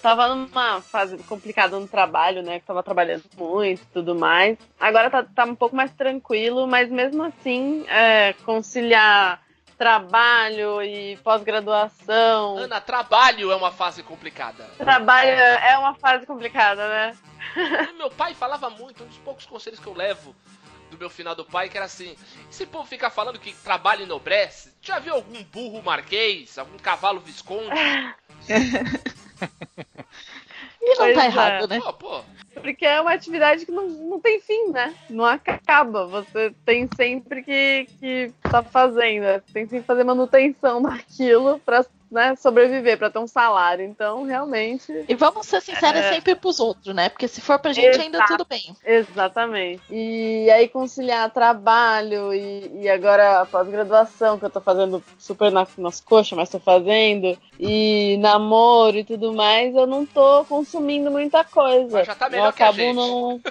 [0.02, 2.60] Tava numa fase complicada no trabalho, né?
[2.60, 4.58] Que tava trabalhando muito e tudo mais.
[4.78, 9.42] Agora tá, tá um pouco mais tranquilo, mas mesmo assim, é, conciliar
[9.76, 12.58] trabalho e pós-graduação.
[12.58, 14.64] Ana, trabalho é uma fase complicada.
[14.76, 17.16] Trabalho é uma fase complicada, né?
[17.56, 20.34] E meu pai falava muito, um dos poucos conselhos que eu levo
[20.90, 22.16] do meu final do pai, que era assim:
[22.50, 24.74] esse povo fica falando que trabalho enobrece.
[24.82, 26.58] Já viu algum burro marquês?
[26.58, 27.70] Algum cavalo visconde?
[30.80, 31.26] e não Pois tá é.
[31.26, 31.80] errado, né?
[31.80, 32.20] Pô, pô.
[32.60, 34.94] Porque é uma atividade que não, não tem fim, né?
[35.08, 36.06] Não acaba.
[36.06, 39.22] Você tem sempre que, que tá fazendo.
[39.22, 39.40] né?
[39.52, 43.84] Tem sempre que fazer manutenção naquilo pra né, sobreviver, pra ter um salário.
[43.84, 45.04] Então, realmente.
[45.08, 46.14] E vamos ser sinceros É.
[46.14, 47.08] sempre pros outros, né?
[47.08, 48.36] Porque se for pra gente, ainda Exato.
[48.36, 48.74] tudo bem.
[48.84, 49.82] Exatamente.
[49.90, 55.66] E aí conciliar trabalho e, e agora a pós-graduação, que eu tô fazendo super na,
[55.76, 61.44] nas coxas, mas tô fazendo, e namoro e tudo mais, eu não tô consumindo muita
[61.44, 61.98] coisa.
[61.98, 62.96] Mas já tá eu melhor que a acabo gente.
[62.96, 63.40] não.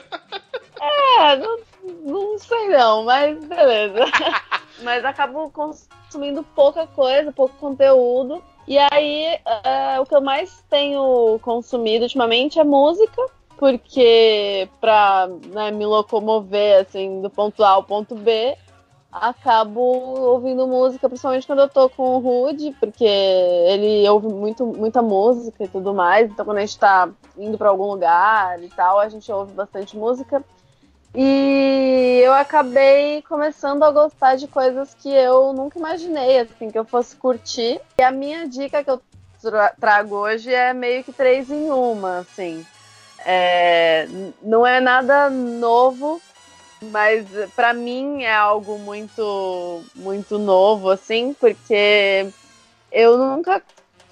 [1.19, 1.57] É, não,
[2.05, 4.05] não sei não, mas beleza.
[4.81, 8.43] mas acabo consumindo pouca coisa, pouco conteúdo.
[8.67, 13.21] E aí, é, o que eu mais tenho consumido ultimamente é música
[13.57, 18.55] porque pra né, me locomover assim do ponto A ao ponto B,
[19.11, 25.01] acabo ouvindo música, principalmente quando eu tô com o Rude, porque ele ouve muito, muita
[25.01, 26.29] música e tudo mais.
[26.29, 29.97] Então quando a gente tá indo pra algum lugar e tal, a gente ouve bastante
[29.97, 30.43] música.
[31.19, 36.85] E eu acabei começando a gostar de coisas que eu nunca imaginei, assim, que eu
[36.85, 37.81] fosse curtir.
[37.97, 39.01] E a minha dica que eu
[39.41, 42.63] tra- trago hoje é meio que três em uma, assim.
[43.25, 44.07] É,
[44.43, 46.21] não é nada novo,
[46.83, 47.25] mas
[47.55, 52.27] pra mim é algo muito muito novo assim, porque
[52.91, 53.59] eu nunca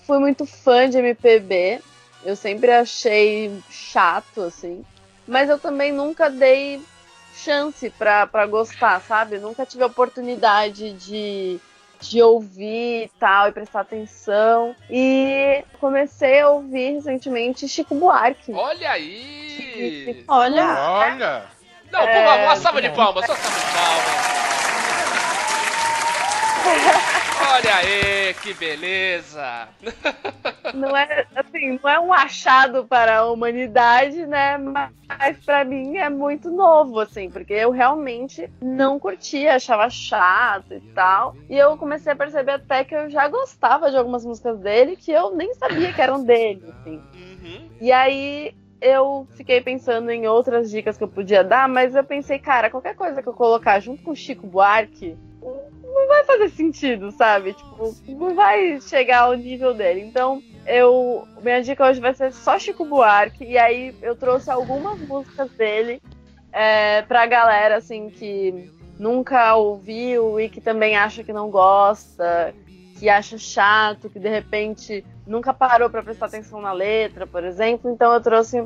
[0.08, 1.82] fui muito fã de MPB.
[2.24, 4.84] Eu sempre achei chato assim,
[5.28, 6.82] mas eu também nunca dei
[7.36, 9.38] chance pra pra gostar, sabe?
[9.38, 11.60] Nunca tive a oportunidade de
[12.02, 14.76] de ouvir e tal, e prestar atenção.
[14.90, 18.54] E comecei a ouvir recentemente Chico Buarque.
[18.54, 20.24] Olha aí!
[20.28, 21.46] Olha, Olha!
[21.92, 23.66] Não, por favor, uma salva de palmas, só salva de
[26.66, 27.15] palmas.
[27.56, 29.70] Olha aí, que beleza!
[30.76, 34.58] Não é assim, não é um achado para a humanidade, né?
[34.58, 40.82] Mas para mim é muito novo, assim, porque eu realmente não curtia, achava chato e
[40.94, 41.34] tal.
[41.50, 45.12] E eu comecei a perceber até que eu já gostava de algumas músicas dele que
[45.12, 47.02] eu nem sabia que eram dele, assim.
[47.14, 47.70] Uhum.
[47.80, 52.38] E aí eu fiquei pensando em outras dicas que eu podia dar, mas eu pensei,
[52.38, 55.18] cara, qualquer coisa que eu colocar junto com o Chico Buarque
[55.96, 57.54] não vai fazer sentido, sabe?
[57.54, 60.02] Tipo, não vai chegar ao nível dele.
[60.02, 61.26] Então, eu.
[61.42, 63.46] Minha dica hoje vai ser só Chico Buarque.
[63.46, 66.02] E aí eu trouxe algumas músicas dele
[66.52, 72.54] é, pra galera, assim, que nunca ouviu e que também acha que não gosta,
[73.00, 77.90] que acha chato, que de repente nunca parou para prestar atenção na letra, por exemplo.
[77.90, 78.66] Então eu trouxe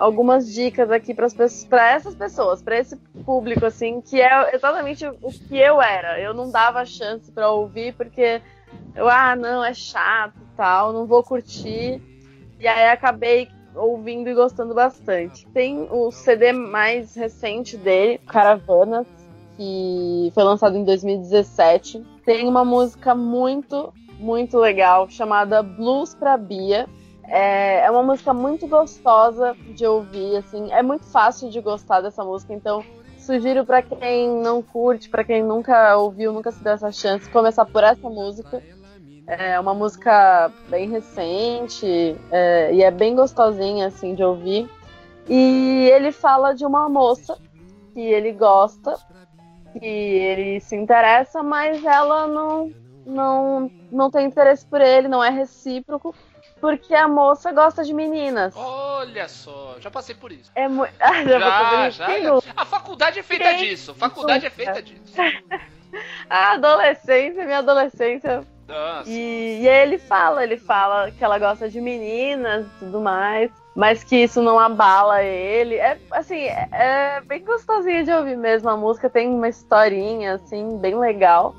[0.00, 5.58] algumas dicas aqui para essas pessoas, para esse público assim, que é exatamente o que
[5.58, 6.18] eu era.
[6.18, 8.40] Eu não dava chance para ouvir porque
[8.96, 12.02] eu ah, não, é chato tal, não vou curtir.
[12.58, 15.46] E aí acabei ouvindo e gostando bastante.
[15.48, 19.06] Tem o CD mais recente dele, Caravanas,
[19.56, 22.02] que foi lançado em 2017.
[22.24, 26.88] Tem uma música muito, muito legal chamada Blues pra Bia.
[27.30, 32.24] É, é uma música muito gostosa de ouvir, assim, é muito fácil de gostar dessa
[32.24, 32.84] música, então
[33.18, 37.64] sugiro para quem não curte, para quem nunca ouviu, nunca se deu essa chance, começar
[37.64, 38.60] por essa música.
[39.28, 44.68] É uma música bem recente é, e é bem gostosinha assim de ouvir.
[45.28, 47.38] E ele fala de uma moça
[47.94, 48.96] que ele gosta,
[49.78, 52.72] que ele se interessa, mas ela não,
[53.06, 56.12] não, não tem interesse por ele, não é recíproco,
[56.60, 58.54] porque a moça gosta de meninas.
[58.56, 60.50] Olha só, já passei por isso.
[60.54, 60.92] É muito.
[61.00, 62.52] Ah, já, Já, já, já.
[62.56, 63.94] A faculdade é feita Quem disso.
[63.94, 65.14] Faculdade é feita disso.
[66.28, 68.46] A adolescência, minha adolescência.
[68.68, 69.10] Nossa.
[69.10, 73.50] E, e aí ele fala, ele fala que ela gosta de meninas e tudo mais,
[73.74, 75.74] mas que isso não abala ele.
[75.74, 78.68] É assim, é, é bem gostosinho de ouvir mesmo.
[78.70, 81.54] A música tem uma historinha, assim, bem legal.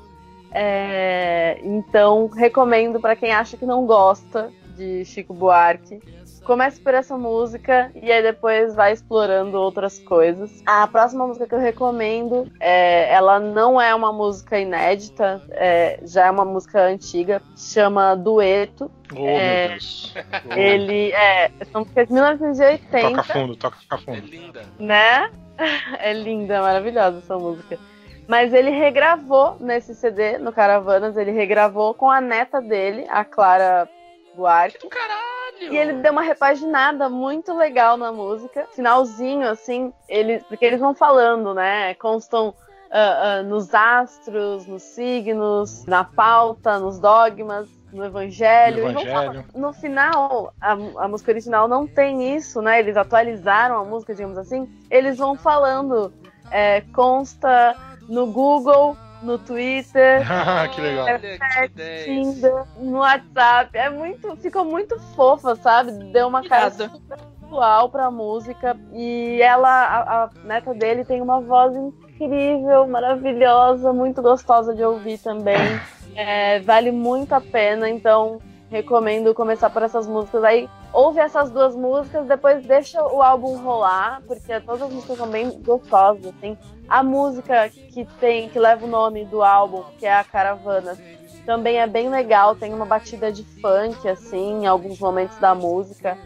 [0.50, 6.00] É, então, recomendo para quem acha que não gosta de Chico Buarque.
[6.44, 10.60] Comece por essa música e aí depois vai explorando outras coisas.
[10.66, 16.26] A próxima música que eu recomendo, é, ela não é uma música inédita, é, já
[16.26, 18.90] é uma música antiga, chama Dueto.
[19.14, 20.14] Oh, É, meu Deus.
[20.56, 24.26] Ele é, são músicas de Toca 1980, fundo, toca É fundo.
[24.26, 24.62] linda.
[24.78, 25.30] né?
[26.00, 27.78] É linda, maravilhosa essa música.
[28.26, 33.88] Mas ele regravou nesse CD, no Caravanas, ele regravou com a neta dele, a Clara
[34.34, 34.78] Buarque.
[34.78, 35.22] Do caralho.
[35.60, 38.66] E ele deu uma repaginada muito legal na música.
[38.72, 41.94] Finalzinho, assim, ele, porque eles vão falando, né?
[41.94, 42.52] Constam
[42.90, 48.82] ah, ah, nos astros, nos signos, na pauta, nos dogmas, no evangelho.
[48.84, 49.32] No E vão evangelho.
[49.32, 52.80] falar- no final, a, a música original não tem isso, né?
[52.80, 54.68] Eles atualizaram a música, digamos assim.
[54.90, 56.12] Eles vão falando,
[56.50, 57.76] é, consta
[58.08, 60.22] no Google, no Twitter.
[60.74, 61.04] que legal.
[61.04, 62.04] Olha que.
[62.04, 63.76] Tinder, no WhatsApp.
[63.76, 65.92] É muito, ficou muito fofa, sabe?
[66.12, 67.18] Deu uma super
[67.52, 68.76] atual pra música.
[68.92, 75.18] E ela, a, a neta dele, tem uma voz incrível, maravilhosa, muito gostosa de ouvir
[75.18, 75.80] também.
[76.14, 78.40] É, vale muito a pena, então
[78.72, 80.68] recomendo começar por essas músicas aí.
[80.94, 85.50] Ouve essas duas músicas, depois deixa o álbum rolar, porque todas as músicas são bem
[85.62, 86.56] gostosas, assim.
[86.88, 90.96] A música que tem, que leva o nome do álbum, que é a Caravana,
[91.44, 96.16] também é bem legal, tem uma batida de funk, assim, em alguns momentos da música.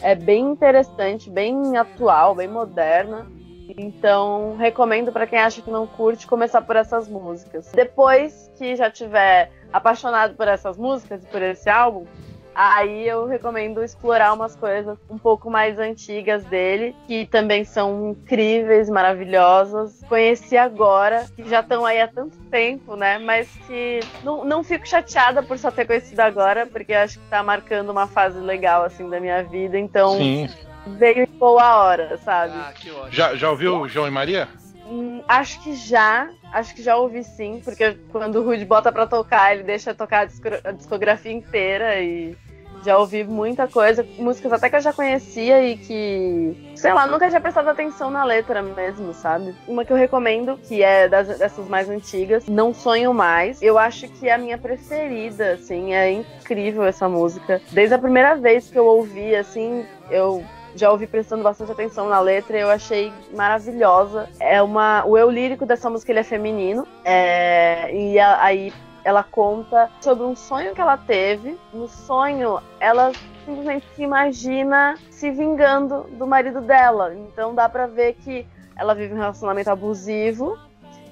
[0.00, 3.26] É bem interessante, bem atual, bem moderna.
[3.68, 7.72] Então, recomendo para quem acha que não curte começar por essas músicas.
[7.72, 12.06] Depois que já tiver apaixonado por essas músicas e por esse álbum,
[12.54, 18.88] aí eu recomendo explorar umas coisas um pouco mais antigas dele, que também são incríveis,
[18.88, 20.02] maravilhosas.
[20.08, 23.18] Conheci agora, que já estão aí há tanto tempo, né?
[23.18, 27.42] Mas que não, não fico chateada por só ter conhecido agora, porque acho que tá
[27.42, 29.78] marcando uma fase legal, assim, da minha vida.
[29.78, 30.48] Então, Sim.
[30.86, 32.54] Veio em boa hora, sabe?
[32.56, 33.10] Ah, que ótimo.
[33.12, 34.48] Já, já ouviu João e Maria?
[34.88, 39.06] Hum, acho que já, acho que já ouvi sim, porque quando o Rude bota pra
[39.06, 42.36] tocar, ele deixa tocar a disco- a discografia inteira e
[42.84, 47.26] já ouvi muita coisa, músicas até que eu já conhecia e que, sei lá, nunca
[47.28, 49.54] tinha prestado atenção na letra mesmo, sabe?
[49.66, 53.60] Uma que eu recomendo, que é das, dessas mais antigas, Não Sonho Mais.
[53.60, 57.60] Eu acho que é a minha preferida, assim, é incrível essa música.
[57.72, 60.44] Desde a primeira vez que eu ouvi, assim, eu
[60.76, 64.28] já ouvi prestando bastante atenção na letra e eu achei maravilhosa.
[64.38, 68.72] É uma, o eu lírico dessa música ele é feminino é, e a- aí
[69.04, 71.56] ela conta sobre um sonho que ela teve.
[71.72, 73.12] No sonho, ela
[73.44, 77.14] simplesmente se imagina se vingando do marido dela.
[77.14, 78.46] Então dá pra ver que
[78.76, 80.58] ela vive um relacionamento abusivo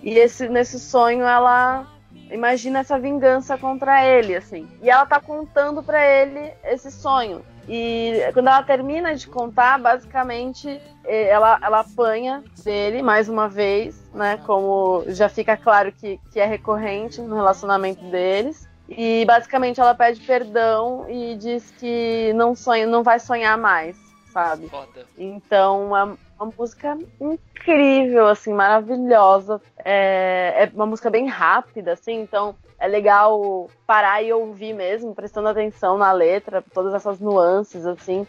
[0.03, 1.87] e esse, nesse sonho ela
[2.31, 4.69] imagina essa vingança contra ele, assim.
[4.83, 7.43] E ela tá contando para ele esse sonho.
[7.69, 14.39] E quando ela termina de contar, basicamente ela, ela apanha dele mais uma vez, né?
[14.47, 18.69] Como já fica claro que, que é recorrente no relacionamento deles.
[18.89, 23.97] E basicamente ela pede perdão e diz que não sonha, não vai sonhar mais,
[24.33, 24.69] sabe?
[24.69, 25.07] Foda.
[25.17, 26.05] Então é
[26.39, 29.61] uma música incrível, assim, maravilhosa.
[29.79, 32.55] É, é uma música bem rápida, assim, então
[32.85, 38.27] é legal parar e ouvir mesmo, prestando atenção na letra, todas essas nuances, assim.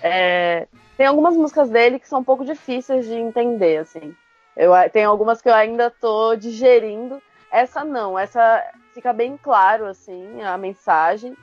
[0.00, 4.14] É, tem algumas músicas dele que são um pouco difíceis de entender, assim.
[4.56, 7.20] Eu, tem algumas que eu ainda tô digerindo.
[7.50, 11.36] Essa não, essa fica bem claro, assim, a mensagem.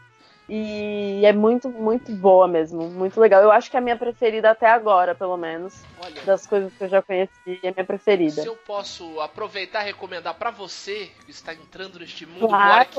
[0.49, 2.89] E é muito, muito boa mesmo.
[2.89, 3.41] Muito legal.
[3.41, 5.73] Eu acho que é a minha preferida até agora, pelo menos.
[6.03, 8.41] Olha, Das coisas que eu já conheci, é a minha preferida.
[8.41, 12.89] se eu posso aproveitar e recomendar pra você que está entrando neste mundo Claro.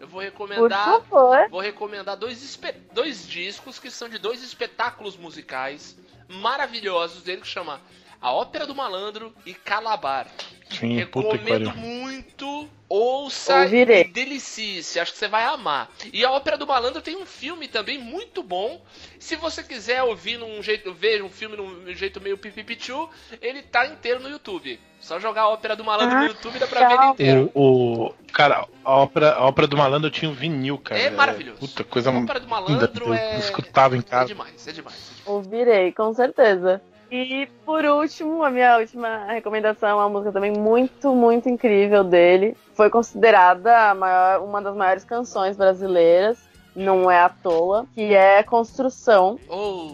[0.00, 1.00] eu vou recomendar.
[1.48, 2.58] Vou recomendar dois,
[2.92, 5.96] dois discos que são de dois espetáculos musicais
[6.28, 7.80] maravilhosos dele que chama
[8.22, 10.28] A Ópera do Malandro e Calabar.
[10.70, 12.68] Sim, puta que Recomendo muito.
[12.88, 14.02] Ouça Ouvirei.
[14.02, 15.00] e delicie-se.
[15.00, 15.90] Acho que você vai amar.
[16.12, 18.80] E a Ópera do Malandro tem um filme também muito bom.
[19.18, 23.08] Se você quiser ouvir num jeito, ver um filme num jeito meio pipipichu,
[23.40, 24.78] ele tá inteiro no YouTube.
[25.00, 27.50] Só jogar a Ópera do Malandro no Ah, YouTube dá pra ver ele inteiro.
[27.54, 31.00] O, o- cara, a ópera, a ópera do malandro eu tinha um vinil, cara.
[31.00, 31.58] É maravilhoso.
[31.58, 32.54] Puta, coisa A Ópera do linda.
[32.60, 33.38] Malandro Eu é.
[33.38, 34.26] escutava em É casa.
[34.28, 35.10] demais, é demais.
[35.26, 36.80] Ouvirei, com certeza.
[37.14, 42.56] E por último, a minha última recomendação é uma música também muito, muito incrível dele.
[42.74, 46.38] Foi considerada maior- uma das maiores canções brasileiras,
[46.74, 49.38] não é à toa, que é Construção.
[49.46, 49.90] Oh,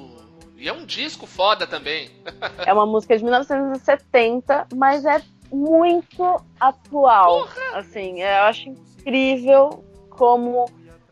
[0.56, 2.08] e é um disco foda também.
[2.64, 5.20] É uma música de 1970, mas é
[5.52, 7.48] muito atual.
[7.74, 10.66] Assim, eu acho incrível como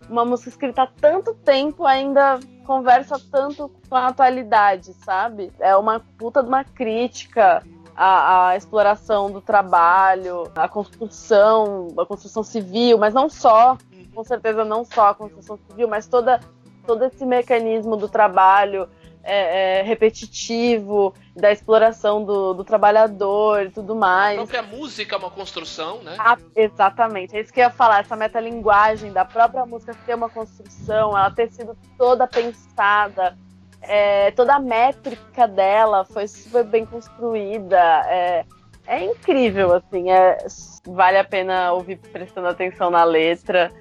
[0.09, 5.52] uma música escrita há tanto tempo ainda conversa tanto com a atualidade, sabe?
[5.58, 7.62] É uma puta de uma crítica
[7.94, 13.78] à, à exploração do trabalho, à construção, à construção civil, mas não só,
[14.14, 16.40] com certeza não só a construção civil, mas toda,
[16.86, 18.88] todo esse mecanismo do trabalho
[19.26, 24.36] é, é, repetitivo, da exploração do, do trabalhador e tudo A mais.
[24.36, 26.14] própria música é uma construção, né?
[26.18, 30.28] Ah, exatamente, é isso que eu ia falar, essa metalinguagem da própria música ter uma
[30.30, 33.36] construção, ela ter sido toda pensada,
[33.82, 38.44] é, toda a métrica dela foi super bem construída, é,
[38.86, 40.38] é incrível, assim, é,
[40.86, 43.72] vale a pena ouvir prestando atenção na letra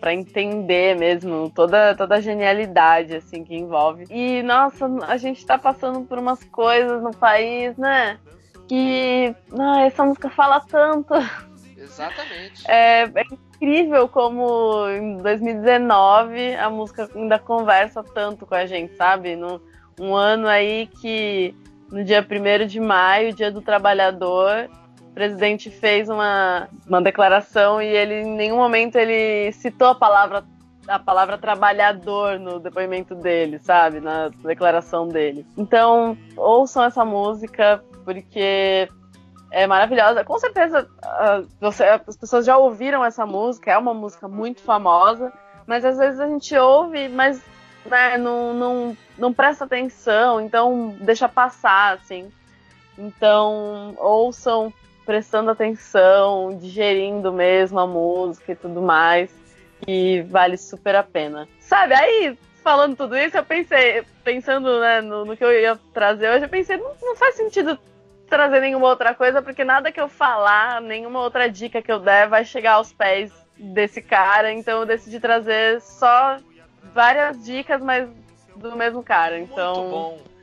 [0.00, 4.04] pra entender mesmo toda, toda a genialidade, assim, que envolve.
[4.10, 8.18] E, nossa, a gente tá passando por umas coisas no país, né?
[8.68, 11.14] Que, ah, essa música fala tanto.
[11.76, 12.62] Exatamente.
[12.68, 19.36] É, é incrível como em 2019 a música ainda conversa tanto com a gente, sabe?
[19.36, 19.60] No,
[20.00, 21.54] um ano aí que
[21.90, 24.68] no dia 1 de maio, dia do trabalhador,
[25.16, 30.44] presidente fez uma, uma declaração e ele em nenhum momento ele citou a palavra
[30.86, 33.98] a palavra trabalhador no depoimento dele, sabe?
[33.98, 35.44] Na declaração dele.
[35.56, 38.88] Então, ouçam essa música, porque
[39.50, 40.22] é maravilhosa.
[40.22, 45.32] Com certeza, ah, você- as pessoas já ouviram essa música, é uma música muito famosa,
[45.66, 47.42] mas às vezes a gente ouve, mas
[47.84, 52.30] né, não, não, não presta atenção, então deixa passar, assim.
[52.96, 54.72] Então, ouçam
[55.06, 59.30] prestando atenção, digerindo mesmo a música e tudo mais,
[59.80, 61.48] que vale super a pena.
[61.60, 66.28] Sabe, aí, falando tudo isso, eu pensei, pensando né, no, no que eu ia trazer
[66.28, 67.78] hoje, eu pensei, não, não faz sentido
[68.28, 72.28] trazer nenhuma outra coisa, porque nada que eu falar, nenhuma outra dica que eu der
[72.28, 76.38] vai chegar aos pés desse cara, então eu decidi trazer só
[76.92, 78.08] várias dicas, mas
[78.56, 79.38] do mesmo cara.
[79.38, 80.35] Então, Muito bom.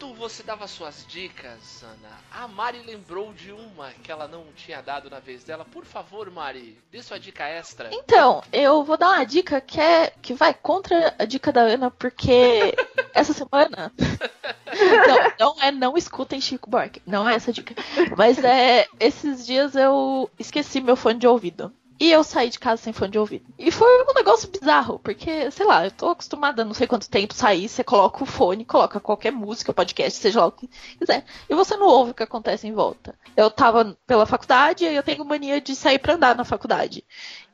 [0.00, 4.80] Enquanto você dava suas dicas, Ana, a Mari lembrou de uma que ela não tinha
[4.80, 5.62] dado na vez dela.
[5.62, 7.90] Por favor, Mari, dê sua dica extra.
[7.92, 11.90] Então, eu vou dar uma dica que é que vai contra a dica da Ana,
[11.90, 12.74] porque
[13.12, 13.92] essa semana.
[15.38, 17.02] não, não é não escutem Chico Buarque.
[17.06, 17.74] Não é essa dica.
[18.16, 21.70] Mas é esses dias eu esqueci meu fone de ouvido.
[22.00, 23.44] E eu saí de casa sem fone de ouvido.
[23.58, 27.34] E foi um negócio bizarro, porque, sei lá, eu tô acostumada, não sei quanto tempo
[27.34, 30.66] sair, você coloca o fone, coloca qualquer música, podcast, seja lá o que
[30.98, 33.14] quiser, e você não ouve o que acontece em volta.
[33.36, 37.04] Eu tava pela faculdade e eu tenho mania de sair pra andar na faculdade.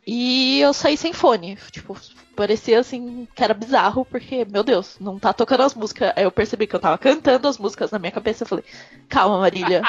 [0.07, 1.57] E eu saí sem fone.
[1.73, 1.97] Tipo,
[2.37, 6.13] parecia assim que era bizarro, porque, meu Deus, não tá tocando as músicas.
[6.15, 8.45] Aí eu percebi que eu tava cantando as músicas na minha cabeça.
[8.45, 8.65] Eu falei,
[9.09, 9.83] calma, Marília,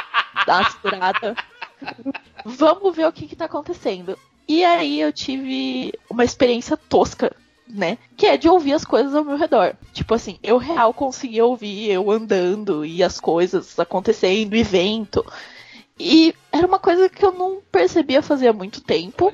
[0.47, 1.35] dá uma segurada.
[2.43, 4.17] Vamos ver o que que tá acontecendo.
[4.47, 7.35] E aí eu tive uma experiência tosca,
[7.67, 7.97] né?
[8.15, 9.75] Que é de ouvir as coisas ao meu redor.
[9.93, 15.25] Tipo assim, eu real conseguia ouvir eu andando e as coisas acontecendo, e vento.
[15.99, 19.31] E era uma coisa que eu não percebia fazer há muito tempo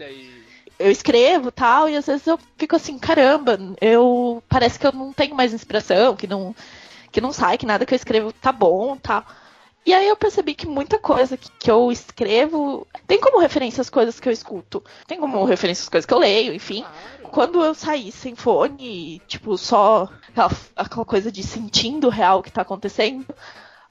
[0.79, 5.13] eu escrevo tal, e às vezes eu fico assim, caramba, eu parece que eu não
[5.13, 6.55] tenho mais inspiração, que não,
[7.11, 9.25] que não sai, que nada que eu escrevo tá bom, tal.
[9.85, 13.89] E aí eu percebi que muita coisa que, que eu escrevo tem como referência as
[13.89, 16.85] coisas que eu escuto, tem como referência as coisas que eu leio, enfim.
[17.31, 22.51] Quando eu saí sem fone, tipo, só aquela, aquela coisa de sentindo o real que
[22.51, 23.25] tá acontecendo,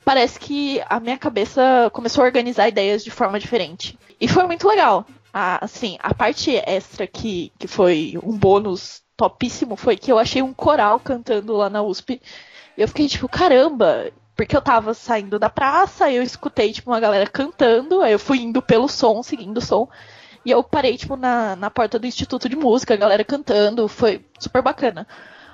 [0.05, 3.99] parece que a minha cabeça começou a organizar ideias de forma diferente.
[4.21, 5.05] E foi muito legal.
[5.33, 10.41] A, assim, a parte extra que, que foi um bônus topíssimo foi que eu achei
[10.41, 12.21] um coral cantando lá na USP.
[12.77, 14.11] E eu fiquei tipo, caramba,
[14.43, 18.39] porque eu tava saindo da praça, eu escutei, tipo, uma galera cantando, aí eu fui
[18.41, 19.89] indo pelo som, seguindo o som.
[20.45, 24.25] E eu parei, tipo, na, na porta do Instituto de Música, a galera cantando, foi
[24.41, 25.07] super bacana.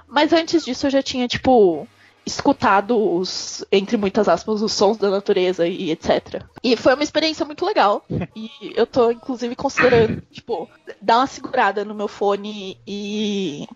[0.07, 1.87] Mas antes disso eu já tinha, tipo,
[2.25, 6.43] escutado os, entre muitas aspas, os sons da natureza e etc.
[6.65, 8.03] E foi uma experiência muito legal.
[8.35, 10.67] E eu tô, inclusive, considerando, tipo,
[11.03, 13.69] dar uma segurada no meu fone e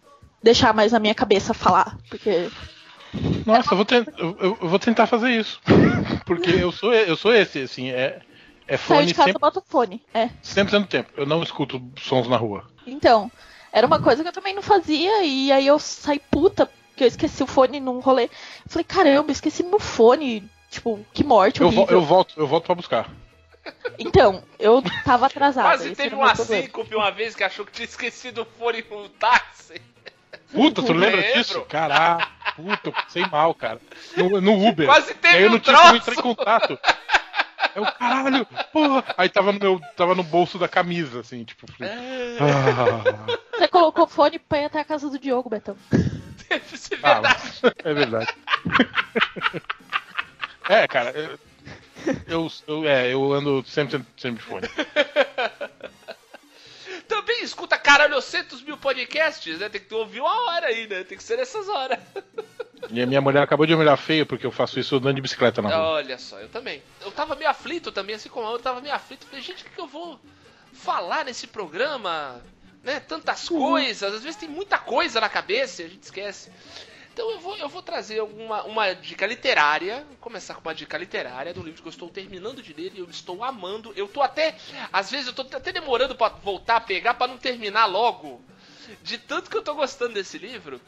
[0.43, 1.99] deixar mais a minha cabeça falar.
[2.09, 2.49] Porque
[3.45, 5.61] Nossa, eu vou, ten- eu- vou tentar fazer isso.
[6.25, 8.21] Porque eu sou, eu sou esse, assim, é,
[8.67, 10.03] é saiu fone de casa, sempre, bota o fone.
[10.15, 10.29] É.
[10.43, 11.11] 100% do tempo.
[11.17, 12.65] Eu não escuto sons na rua.
[12.87, 13.31] Então,
[13.73, 17.09] era uma coisa que eu também não fazia, e aí eu saí puta, porque eu
[17.09, 18.25] esqueci o fone num rolê.
[18.25, 18.31] Eu
[18.69, 20.49] falei, caramba, esqueci meu fone.
[20.71, 23.11] Tipo, que morte Eu, vo- eu volto, eu volto pra buscar.
[23.99, 25.69] Então, eu tava atrasada.
[25.69, 26.33] Quase teve um problema.
[26.43, 29.81] assíncope uma vez que achou que tinha esquecido o fone no táxi.
[30.51, 31.61] Puta, tu lembra disso?
[31.69, 32.29] Caraca,
[32.85, 33.81] eu passei mal, cara.
[34.17, 34.87] No, no Uber.
[34.87, 36.11] Quase E aí teve eu não um tinha como troço.
[36.11, 36.79] entrar em contato.
[37.75, 39.05] Eu, caralho, porra.
[39.17, 39.81] Aí tava no meu.
[39.97, 41.67] Tava no bolso da camisa, assim, tipo.
[41.73, 45.77] falei, ah, Você colocou o fone pra ir até a casa do Diogo, Betão.
[46.49, 47.43] Deve ser ah, verdade.
[47.85, 48.35] é verdade.
[50.69, 51.39] É, cara, eu,
[52.27, 54.69] eu, eu- é, eu ando sempre, sempre de fone.
[57.09, 59.69] Também escuta caralhocentos mil podcasts, né?
[59.69, 61.05] Tem que ouvir uma hora aí, né?
[61.05, 61.99] Tem que ser nessas horas.
[62.91, 65.23] E a minha mulher acabou de me olhar feio porque eu faço isso andando de
[65.23, 65.87] bicicleta na rua.
[65.93, 66.83] Olha só, eu também.
[67.01, 69.27] Eu tava meio aflito também, assim como eu tava meio aflito.
[69.27, 70.19] Falei, gente, o que, que eu vou
[70.73, 72.41] falar nesse programa?
[72.83, 72.99] Né?
[73.01, 76.51] Tantas coisas, às vezes tem muita coisa na cabeça e a gente esquece.
[77.13, 80.05] Então eu vou, eu vou trazer uma, uma dica literária.
[80.09, 82.99] Vou começar com uma dica literária do livro que eu estou terminando de ler e
[83.01, 83.93] eu estou amando.
[83.95, 84.57] Eu tô até.
[84.93, 88.43] Às vezes eu tô até demorando pra voltar a pegar pra não terminar logo.
[89.03, 90.81] De tanto que eu tô gostando desse livro.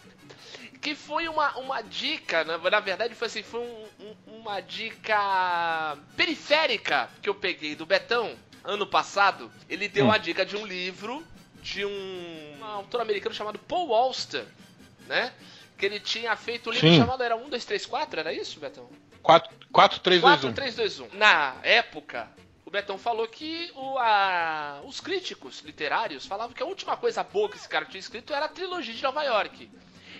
[0.80, 5.96] Que foi uma, uma dica, na, na verdade foi assim, foi um- um- uma dica
[6.16, 9.50] periférica que eu peguei do Betão ano passado.
[9.68, 11.24] Ele deu uma dica de um livro
[11.62, 14.44] de um, um autor americano chamado Paul Auster,
[15.06, 15.32] né?
[15.76, 16.98] Que ele tinha feito um livro Sim.
[16.98, 18.88] chamado era 1, 2, 3, 4, era isso, Betão?
[19.22, 20.52] 4, 4 3, 2, 4, 1.
[20.52, 21.08] 3, 2, 1.
[21.14, 22.30] Na época,
[22.64, 27.48] o Betão falou que o, a- os críticos literários falavam que a última coisa boa
[27.48, 29.70] que esse cara tinha escrito era a trilogia de Nova York.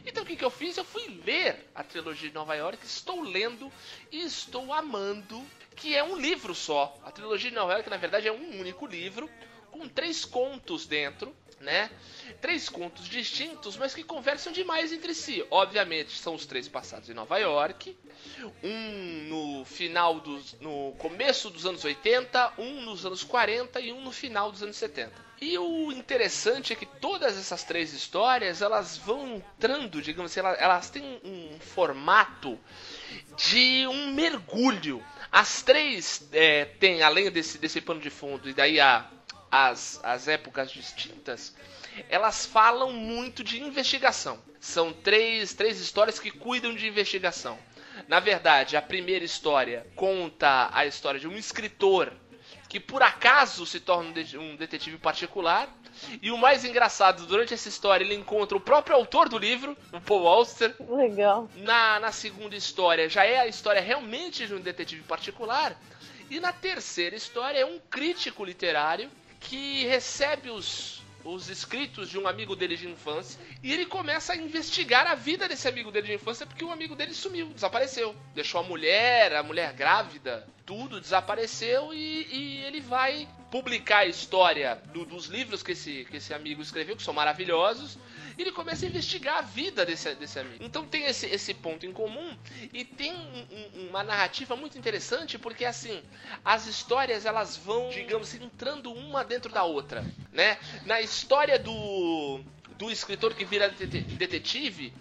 [0.07, 0.77] Então o que, que eu fiz?
[0.77, 3.73] Eu fui ler a trilogia de Nova York, estou lendo
[4.13, 5.43] e estou amando,
[5.77, 6.95] que é um livro só.
[7.05, 9.31] A trilogia de Nova York, na verdade, é um único livro,
[9.71, 11.35] com três contos dentro,
[11.65, 11.91] né?
[12.41, 15.45] Três contos distintos, mas que conversam demais entre si.
[15.51, 17.97] Obviamente, são os três passados em Nova York,
[18.63, 20.55] um no final dos.
[20.61, 24.77] no começo dos anos 80, um nos anos 40 e um no final dos anos
[24.77, 25.25] 70.
[25.41, 30.61] E o interessante é que todas essas três histórias elas vão entrando, digamos assim, elas,
[30.61, 32.59] elas têm um, formato
[33.37, 35.05] de um mergulho.
[35.31, 39.07] As três é, têm, além desse, desse pano de fundo, e daí a,
[39.55, 41.55] as, as épocas distintas,
[42.09, 44.37] elas falam muito de investigação.
[44.59, 47.57] São três, três histórias que cuidam de investigação.
[48.09, 52.13] Na verdade, a primeira história conta a história de um escritor
[52.69, 55.69] que por acaso se torna um de- detetive particular.
[56.21, 60.01] E o mais engraçado, durante essa história, ele encontra o próprio autor do livro, o
[60.01, 60.75] Paul Auster.
[60.81, 61.49] Legal.
[61.55, 65.81] Na, na segunda história, já é a história realmente de um detetive particular.
[66.29, 69.09] E na terceira história, é um crítico literário
[69.45, 74.37] que recebe os, os escritos de um amigo dele de infância e ele começa a
[74.37, 78.15] investigar a vida desse amigo dele de infância porque o amigo dele sumiu, desapareceu.
[78.35, 84.83] Deixou a mulher, a mulher grávida, tudo desapareceu e, e ele vai publicar a história
[84.93, 87.97] do, dos livros que esse, que esse amigo escreveu, que são maravilhosos,
[88.37, 90.57] e ele começa a investigar a vida desse, desse amigo.
[90.59, 92.37] Então tem esse, esse ponto em comum
[92.73, 96.03] e tem um, um, uma narrativa muito interessante porque assim
[96.45, 100.59] as histórias elas vão, digamos, entrando uma dentro da outra, né?
[100.85, 102.41] Na história do
[102.77, 104.93] do escritor que vira detetive,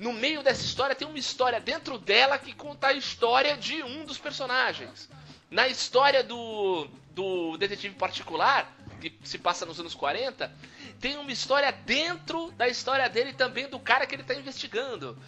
[0.00, 4.04] no meio dessa história tem uma história dentro dela que conta a história de um
[4.04, 5.08] dos personagens.
[5.50, 10.52] Na história do, do detetive particular, que se passa nos anos 40,
[11.00, 15.18] tem uma história dentro da história dele também do cara que ele está investigando.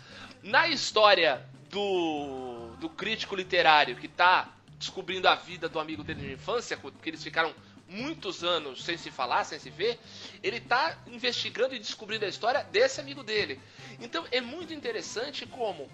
[0.43, 4.49] Na história do, do crítico literário que está
[4.79, 7.53] descobrindo a vida do amigo dele de infância, porque eles ficaram
[7.89, 9.99] muitos anos sem se falar, sem se ver,
[10.43, 13.61] ele está investigando e descobrindo a história desse amigo dele.
[14.01, 15.91] Então é muito interessante como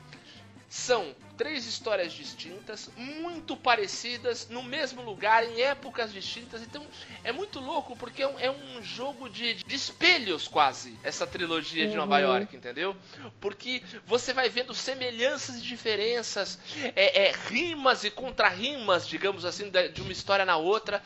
[0.68, 6.60] são três histórias distintas, muito parecidas, no mesmo lugar, em épocas distintas.
[6.62, 6.84] Então
[7.24, 11.84] é muito louco porque é um, é um jogo de, de, espelhos, quase, essa trilogia
[11.84, 11.90] uhum.
[11.90, 12.20] de Nova uhum.
[12.20, 12.94] York, entendeu?
[13.40, 16.58] Porque você vai vendo semelhanças e diferenças,
[16.94, 21.02] é, é, rimas e contra-rimas, digamos assim, de uma história na outra.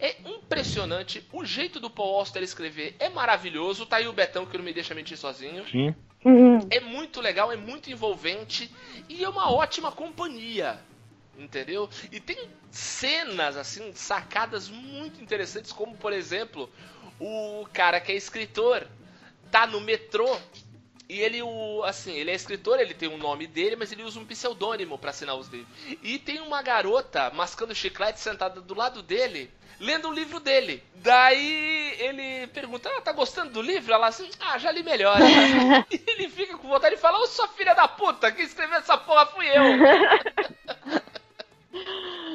[0.00, 1.24] É impressionante.
[1.32, 3.86] O jeito do Paul Auster escrever é maravilhoso.
[3.86, 5.64] Tá aí o Betão que não me deixa mentir sozinho.
[5.70, 5.94] Sim.
[6.24, 6.66] Uhum.
[6.70, 8.70] É muito legal, é muito envolvente
[9.08, 10.78] e é uma ótima companhia.
[11.36, 11.90] Entendeu?
[12.12, 16.70] E tem cenas, assim, sacadas muito interessantes, como por exemplo,
[17.18, 18.86] o cara que é escritor
[19.50, 20.36] tá no metrô
[21.08, 24.02] e ele, o, assim, ele é escritor, ele tem o um nome dele, mas ele
[24.02, 25.68] usa um pseudônimo para assinar os livros.
[26.02, 30.82] E tem uma garota mascando chiclete sentada do lado dele lendo o livro dele.
[30.96, 33.92] Daí ele pergunta: Ah, tá gostando do livro?
[33.92, 35.18] Ela assim: Ah, já li melhor.
[35.90, 38.96] e ele fica com vontade de falar: Ô, sua filha da puta, quem escreveu essa
[38.96, 39.62] porra fui eu.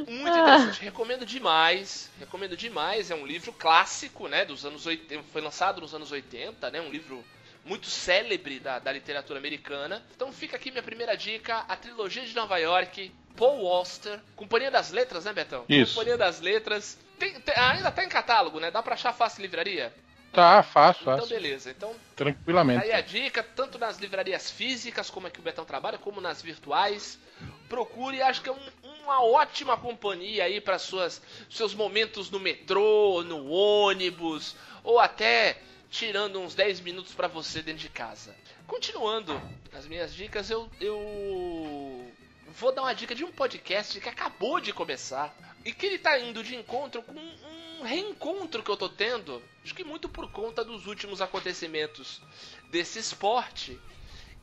[0.07, 2.09] Muito interessante, recomendo demais.
[2.19, 3.11] Recomendo demais.
[3.11, 4.45] É um livro clássico, né?
[4.45, 5.23] Dos anos 80.
[5.31, 6.81] Foi lançado nos anos 80, né?
[6.81, 7.23] Um livro
[7.69, 10.03] muito célebre da, da literatura americana.
[10.15, 14.91] Então fica aqui minha primeira dica: a trilogia de Nova York, Paul Auster, Companhia das
[14.91, 15.63] Letras, né, Betão?
[15.69, 15.93] Isso.
[15.93, 16.97] Companhia das Letras.
[17.19, 18.71] Tem, tem, ainda tá em catálogo, né?
[18.71, 19.93] Dá pra achar fácil livraria?
[20.31, 21.25] Tá, fácil, fácil.
[21.25, 21.71] Então, beleza.
[21.71, 22.83] Então, tranquilamente.
[22.83, 26.41] Aí a dica, tanto nas livrarias físicas, como é que o Betão trabalha, como nas
[26.41, 27.19] virtuais.
[27.67, 28.59] Procure, acho que é um,
[29.03, 35.57] uma ótima companhia aí para suas seus momentos no metrô, no ônibus, ou até
[35.89, 38.35] tirando uns 10 minutos para você dentro de casa.
[38.67, 39.39] Continuando
[39.73, 42.11] as minhas dicas, eu, eu
[42.47, 45.33] vou dar uma dica de um podcast que acabou de começar
[45.65, 47.19] e que ele tá indo de encontro com
[47.79, 52.21] um reencontro que eu tô tendo, acho que muito por conta dos últimos acontecimentos
[52.69, 53.79] desse esporte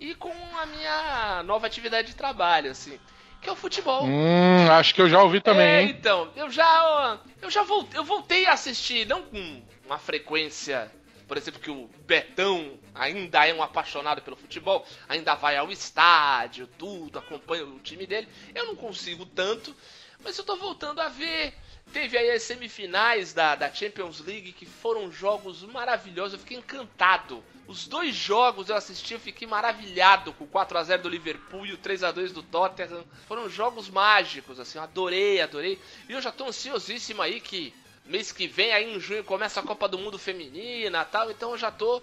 [0.00, 2.98] e com a minha nova atividade de trabalho, assim,
[3.40, 4.04] que é o futebol.
[4.04, 8.04] Hum, acho que eu já ouvi também, é, então, eu já eu já voltei, eu
[8.04, 10.90] voltei a assistir, não com uma frequência
[11.26, 16.68] por exemplo, que o Betão ainda é um apaixonado pelo futebol, ainda vai ao estádio,
[16.78, 18.28] tudo, acompanha o time dele.
[18.54, 19.74] Eu não consigo tanto,
[20.22, 21.54] mas eu tô voltando a ver.
[21.92, 27.42] Teve aí as semifinais da, da Champions League que foram jogos maravilhosos, eu fiquei encantado.
[27.66, 31.66] Os dois jogos eu assisti, eu fiquei maravilhado com o 4 a 0 do Liverpool
[31.66, 33.04] e o 3 a 2 do Tottenham.
[33.26, 35.80] Foram jogos mágicos, assim, eu adorei, adorei.
[36.08, 37.72] E eu já tô ansiosíssimo aí que
[38.06, 41.58] mês que vem, aí em junho, começa a Copa do Mundo Feminina tal, então eu
[41.58, 42.02] já tô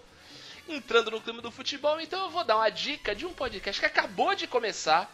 [0.67, 3.85] entrando no clima do futebol, então eu vou dar uma dica de um podcast que
[3.85, 5.13] acabou de começar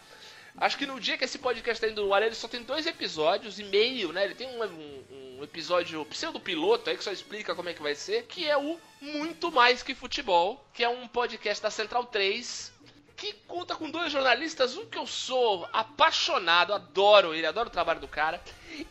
[0.58, 2.86] Acho que no dia que esse podcast tá indo no ar, ele só tem dois
[2.86, 4.26] episódios e meio, né?
[4.26, 7.96] Ele tem um, um, um episódio pseudo-piloto aí que só explica como é que vai
[7.96, 12.74] ser, que é o Muito Mais Que Futebol, que é um podcast da Central 3,
[13.20, 18.00] que conta com dois jornalistas, um que eu sou apaixonado, adoro ele, adoro o trabalho
[18.00, 18.42] do cara,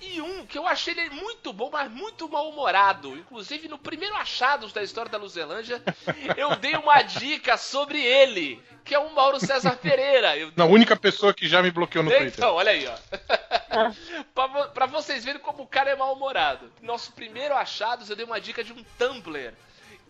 [0.03, 3.16] e um que eu achei ele muito bom, mas muito mal-humorado.
[3.16, 5.83] Inclusive, no primeiro Achados da história da Luzelândia,
[6.37, 10.37] eu dei uma dica sobre ele, que é o Mauro César Pereira.
[10.37, 10.53] Eu...
[10.55, 12.39] Na única pessoa que já me bloqueou no então, Twitter.
[12.39, 13.93] Então, olha aí, ó.
[14.35, 16.70] pra, pra vocês verem como o cara é mal-humorado.
[16.83, 19.55] Nosso primeiro Achados, eu dei uma dica de um Tumblr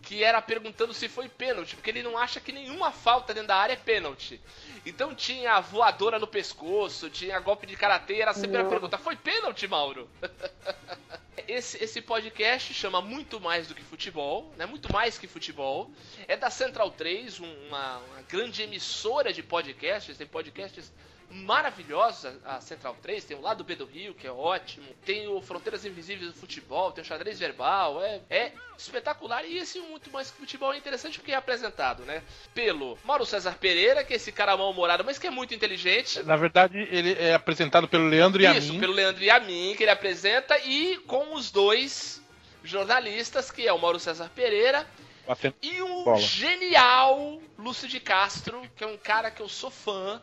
[0.09, 3.55] que era perguntando se foi pênalti, porque ele não acha que nenhuma falta dentro da
[3.55, 4.41] área é pênalti.
[4.83, 9.15] Então tinha a voadora no pescoço, tinha golpe de karatê, era sempre a pergunta: foi
[9.15, 10.09] pênalti, Mauro?
[11.47, 14.65] esse, esse podcast chama Muito Mais do que Futebol, né?
[14.65, 15.91] Muito mais que futebol.
[16.27, 20.91] É da Central 3, uma, uma grande emissora de podcasts, tem podcasts
[21.29, 23.23] maravilhosa, a Central 3.
[23.23, 24.87] Tem o lado B do Rio, que é ótimo.
[25.05, 28.01] Tem o Fronteiras Invisíveis do Futebol, tem o Xadrez Verbal.
[28.01, 29.45] É, é espetacular.
[29.45, 32.23] E esse muito mais que futebol é interessante porque é apresentado, né?
[32.53, 36.23] Pelo Mauro César Pereira, que é esse cara mal-humorado, mas que é muito inteligente.
[36.23, 38.79] Na verdade, ele é apresentado pelo Leandro Isso, Yamin.
[38.79, 42.21] pelo Leandro Yamin, que ele apresenta, e com os dois
[42.63, 44.85] jornalistas, que é o Mauro César Pereira
[45.29, 46.17] batendo e o bola.
[46.17, 50.19] genial Lúcio de Castro, que é um cara que eu sou fã.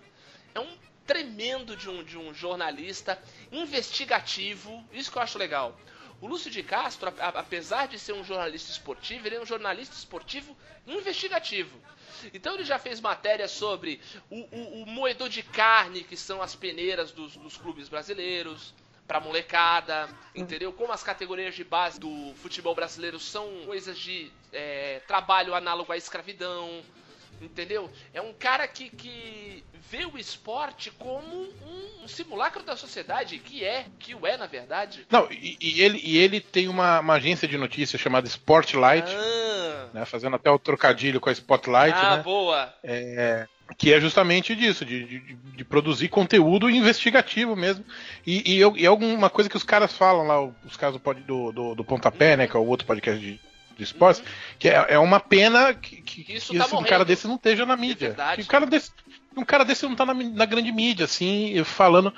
[0.54, 0.66] É um
[1.06, 3.18] tremendo de um, de um jornalista
[3.52, 4.84] investigativo.
[4.92, 5.78] Isso que eu acho legal.
[6.20, 9.94] O Lúcio de Castro, a- apesar de ser um jornalista esportivo, ele é um jornalista
[9.94, 11.78] esportivo investigativo.
[12.32, 14.00] Então ele já fez matéria sobre
[14.30, 18.74] o, o- o moedor de carne, que são as peneiras dos, dos clubes brasileiros,
[19.06, 20.72] pra molecada, entendeu?
[20.72, 25.96] Como as categorias de base do futebol brasileiro são coisas de é, trabalho análogo à
[25.96, 26.82] escravidão,
[27.40, 27.90] entendeu?
[28.12, 33.64] É um cara que, que vê o esporte como um, um simulacro da sociedade, que
[33.64, 35.06] é, que o é na verdade.
[35.10, 39.88] Não, e, e ele, e ele tem uma, uma agência de notícias chamada Spotlight, Ah,
[39.92, 42.74] né, fazendo até o trocadilho com a Spotlight, ah né, boa.
[42.82, 47.84] é, que é justamente disso, de, de, de produzir conteúdo investigativo mesmo.
[48.26, 51.84] E, e, e alguma coisa que os caras falam lá, os caras do, do, do
[51.84, 53.40] Pontapé, né, que é o outro podcast de,
[53.76, 54.22] de esportes,
[54.58, 57.34] que é, é uma pena que, que, Isso que tá esse- um cara desse não
[57.36, 58.16] esteja na mídia.
[58.34, 58.90] Que um cara desse,
[59.36, 62.12] um cara desse não tá na, na grande mídia, assim, falando.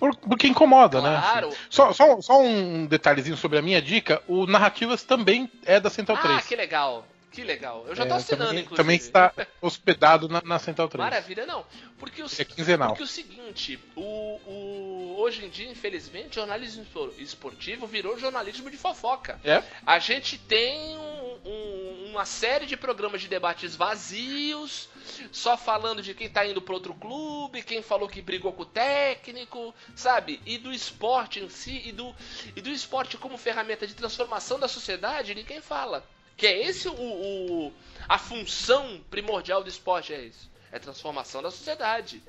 [0.00, 1.20] por- Porque incomoda, né?
[1.22, 1.48] Claro.
[1.48, 1.56] assim.
[1.70, 6.16] Só, só, só um detalhezinho sobre a minha dica: o Narrativas também é da Central
[6.18, 6.46] Ah, 3.
[6.46, 7.06] que legal.
[7.32, 7.84] Que legal.
[7.88, 8.76] Eu já tô É, assinando, também, inclusive.
[8.76, 11.02] também está hospedado na, na Central 3.
[11.02, 11.64] Maravilha, não.
[11.98, 12.88] Porque o, É quinzenal.
[12.90, 18.76] porque o seguinte, o, o- hoje em dia, infelizmente, jornalismo espor- esportivo virou jornalismo de
[18.76, 19.40] fofoca.
[19.42, 19.62] É?
[19.86, 24.90] A gente tem um- um- uma série de programas de debates vazios,
[25.32, 28.66] só falando de quem tá indo pro outro clube, quem falou que brigou com o
[28.66, 30.38] técnico, sabe?
[30.44, 32.14] E do esporte em si, e do,
[32.54, 36.04] e do esporte como ferramenta de transformação da sociedade, ninguém fala.
[36.36, 37.72] Que é esse o, o-
[38.08, 40.50] a função primordial do esporte, é isso.
[40.70, 42.22] É transformação da sociedade.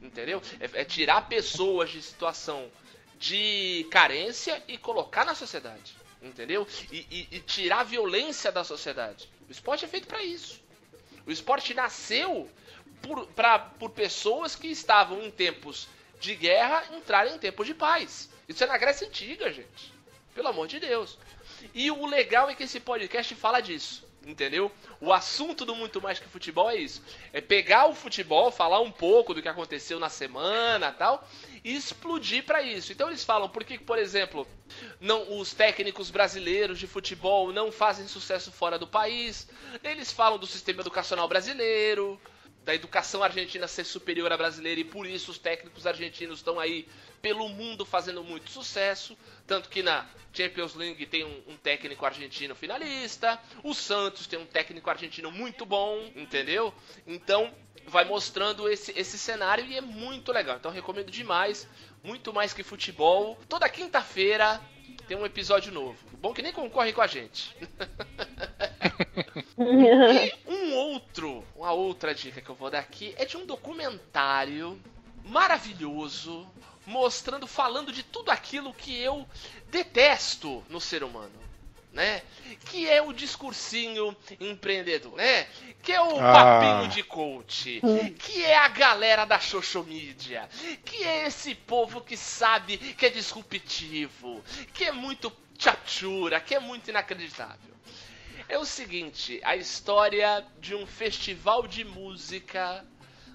[0.00, 0.42] Entendeu?
[0.58, 2.70] É, é tirar pessoas de situação
[3.18, 5.94] de carência e colocar na sociedade.
[6.20, 6.66] Entendeu?
[6.90, 9.28] E, e- e tirar a violência da sociedade.
[9.48, 10.60] O esporte é feito para isso.
[11.26, 12.50] O esporte nasceu
[13.00, 15.88] por, pra, por pessoas que estavam em tempos
[16.20, 18.28] de guerra entrarem em tempos de paz.
[18.48, 19.92] Isso é na Grécia Antiga, gente.
[20.34, 21.18] Pelo amor de Deus.
[21.74, 24.10] E o legal é que esse podcast fala disso.
[24.24, 24.70] Entendeu?
[25.00, 27.02] O assunto do Muito Mais Que Futebol é isso.
[27.32, 31.28] É pegar o futebol, falar um pouco do que aconteceu na semana tal,
[31.64, 32.92] e explodir pra isso.
[32.92, 34.46] Então eles falam por que, por exemplo,
[35.00, 39.48] não os técnicos brasileiros de futebol não fazem sucesso fora do país.
[39.82, 42.20] Eles falam do sistema educacional brasileiro,
[42.64, 46.88] da educação argentina ser superior à brasileira e por isso os técnicos argentinos estão aí
[47.20, 49.16] pelo mundo fazendo muito sucesso.
[49.46, 54.46] Tanto que na Champions League tem um, um técnico argentino finalista, o Santos tem um
[54.46, 56.72] técnico argentino muito bom, entendeu?
[57.06, 57.52] Então
[57.86, 60.56] vai mostrando esse, esse cenário e é muito legal.
[60.56, 61.68] Então recomendo demais,
[62.02, 63.38] muito mais que futebol.
[63.48, 64.60] Toda quinta-feira
[65.08, 65.98] tem um episódio novo.
[66.18, 67.56] Bom que nem concorre com a gente.
[69.58, 74.82] E um outro, uma outra dica que eu vou dar aqui é de um documentário
[75.24, 76.44] maravilhoso
[76.84, 79.24] mostrando, falando de tudo aquilo que eu
[79.70, 81.30] detesto no ser humano,
[81.92, 82.20] né?
[82.64, 85.44] Que é o discursinho empreendedor, né?
[85.84, 86.32] Que é o Ah.
[86.32, 87.80] papinho de coach,
[88.18, 90.48] que é a galera da social media,
[90.84, 94.42] que é esse povo que sabe que é disruptivo,
[94.74, 97.70] que é muito chachura, que é muito inacreditável.
[98.52, 102.84] É o seguinte, a história de um festival de música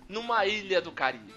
[0.08, 1.34] numa ilha do Caribe.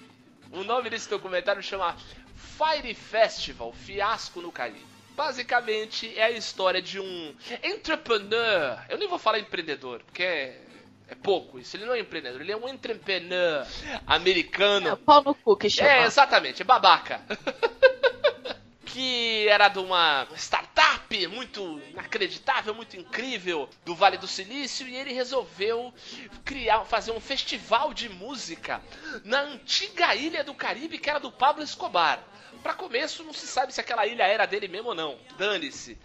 [0.53, 1.97] O nome desse documentário chama
[2.37, 4.85] Fire Festival, Fiasco no Caribe.
[5.17, 8.85] Basicamente é a história de um entrepreneur.
[8.87, 10.61] Eu nem vou falar empreendedor, porque é,
[11.09, 11.75] é pouco isso.
[11.75, 13.67] Ele não é empreendedor, ele é um entrepreneur
[14.07, 14.89] americano.
[14.89, 15.89] É o pau no cu que chama.
[15.89, 17.23] É, exatamente, é babaca.
[18.93, 25.13] que era de uma startup muito inacreditável, muito incrível do Vale do Silício e ele
[25.13, 25.95] resolveu
[26.45, 28.83] criar, fazer um festival de música
[29.25, 32.21] na antiga ilha do Caribe que era do Pablo Escobar.
[32.63, 35.19] Pra começo, não se sabe se aquela ilha era dele mesmo ou não.
[35.39, 35.97] Dane-se.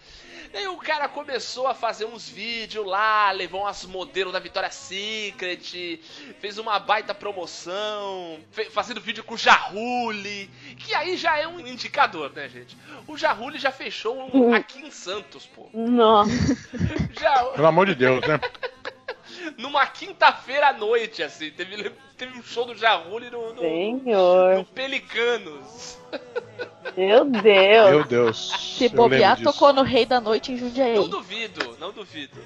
[0.54, 6.00] Aí o cara começou a fazer uns vídeos lá, levou umas modelos da Victoria's Secret,
[6.40, 12.32] fez uma baita promoção, fazendo vídeo com o Jaruli, que aí já é um indicador,
[12.32, 12.76] né, gente?
[13.06, 15.68] O Jaruli já fechou um aqui em Santos, pô.
[15.72, 16.30] Nossa.
[17.18, 18.40] Já, Pelo amor de Deus, né?
[19.56, 21.50] numa quinta-feira à noite, assim.
[21.50, 24.56] Teve, teve um show do Jarulli no, no, Senhor.
[24.56, 25.98] no Pelicanos.
[26.96, 27.90] Meu Deus.
[27.90, 28.76] Meu Deus.
[28.76, 30.94] Se bobear, tocou no Rei da Noite em Jundiaí.
[30.94, 32.38] Não duvido, não duvido.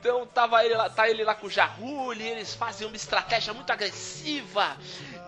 [0.00, 3.70] Então tava ele lá, tá ele lá com o Jarulli, eles fazem uma estratégia muito
[3.70, 4.78] agressiva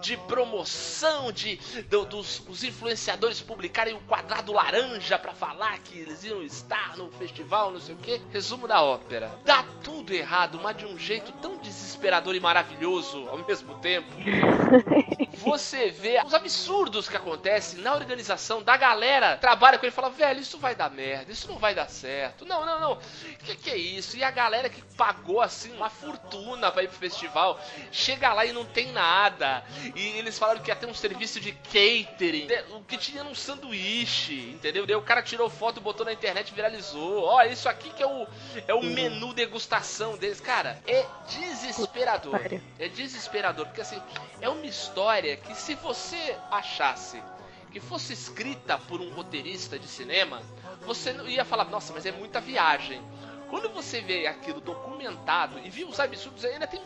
[0.02, 1.56] de promoção, de
[1.88, 7.10] do- dos os influenciadores publicarem o quadrado laranja pra falar que eles iam estar no
[7.12, 8.20] festival, não sei o que.
[8.30, 9.30] Resumo da ópera.
[9.44, 14.08] Dá tudo errado, mas de um jeito tão desesperador e maravilhoso ao mesmo tempo.
[15.38, 19.36] Você vê os absurdos que acontecem na organização da galera.
[19.38, 22.44] Trabalha com ele e fala, velho, isso vai dar merda, isso não vai dar certo.
[22.44, 22.98] Não, não, não.
[23.44, 24.16] Que que é isso?
[24.16, 27.58] E a galera que pagou assim uma fortuna pra ir pro festival,
[27.90, 29.64] chega lá e não tem nada.
[29.94, 34.50] E eles falaram que ia ter um serviço de catering, o que tinha num sanduíche,
[34.50, 34.86] entendeu?
[34.86, 37.24] Daí o cara tirou foto, botou na internet e viralizou.
[37.24, 38.26] Ó, isso aqui que é o,
[38.66, 40.40] é o menu degustação deles.
[40.40, 42.40] Cara, é desesperador.
[42.78, 44.00] É desesperador, porque assim,
[44.40, 47.22] é uma história que se você achasse
[47.70, 50.42] que fosse escrita por um roteirista de cinema,
[50.82, 53.02] você ia falar, nossa, mas é muita viagem.
[53.48, 56.80] Quando você vê aquilo documentado e viu os absurdos, ainda tem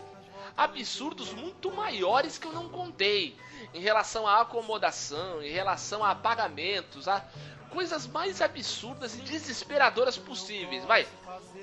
[0.57, 3.36] absurdos muito maiores que eu não contei
[3.74, 7.22] em relação à acomodação, em relação a pagamentos, a
[7.70, 10.84] coisas mais absurdas e desesperadoras possíveis.
[10.84, 11.07] Vai,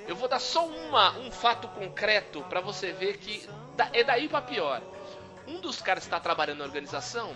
[0.07, 3.47] eu vou dar só uma, um fato concreto pra você ver que
[3.91, 4.81] é daí pra pior.
[5.47, 7.35] Um dos caras que está trabalhando na organização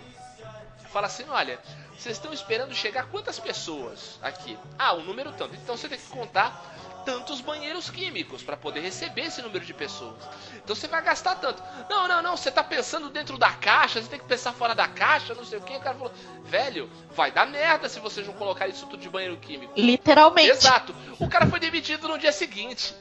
[0.90, 1.58] fala assim: olha,
[1.96, 4.56] vocês estão esperando chegar quantas pessoas aqui?
[4.78, 5.54] Ah, um número tanto.
[5.56, 6.64] Então você tem que contar
[7.08, 10.14] tantos banheiros químicos para poder receber esse número de pessoas.
[10.62, 11.62] Então você vai gastar tanto.
[11.88, 14.86] Não, não, não, você tá pensando dentro da caixa, você tem que pensar fora da
[14.86, 15.74] caixa, não sei o que.
[15.74, 16.12] O cara falou:
[16.44, 19.72] velho, vai dar merda se vocês não colocarem isso tudo de banheiro químico.
[19.74, 20.50] Literalmente.
[20.50, 20.94] Exato.
[21.18, 22.94] O cara foi demitido no dia seguinte.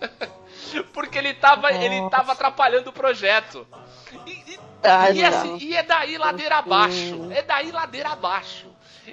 [0.92, 3.64] Porque ele tava, ele tava atrapalhando o projeto.
[4.26, 4.58] E, e-
[5.14, 7.30] e, assim, e é daí ladeira abaixo.
[7.30, 8.66] É daí ladeira abaixo.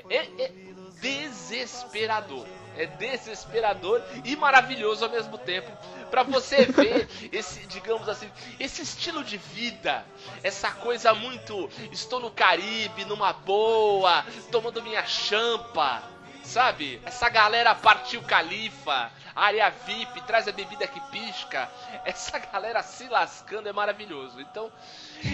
[0.09, 0.51] É, é
[0.99, 2.47] desesperador.
[2.77, 5.71] É desesperador e maravilhoso ao mesmo tempo.
[6.09, 10.05] Pra você ver esse, digamos assim, esse estilo de vida.
[10.43, 11.69] Essa coisa muito.
[11.91, 16.03] Estou no Caribe, numa boa, tomando minha champa.
[16.43, 17.01] Sabe?
[17.03, 21.69] Essa galera partiu califa, área VIP, traz a bebida que pisca.
[22.05, 24.39] Essa galera se lascando é maravilhoso.
[24.39, 24.71] Então,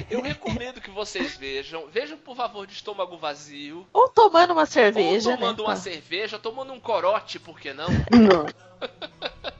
[0.10, 1.88] eu recomendo que vocês vejam.
[1.88, 3.88] Vejam, por favor, de estômago vazio.
[3.93, 5.70] Ou tomando uma cerveja, ou tomando né?
[5.70, 7.88] uma cerveja, tomando um corote, por que não?
[8.12, 8.45] Não.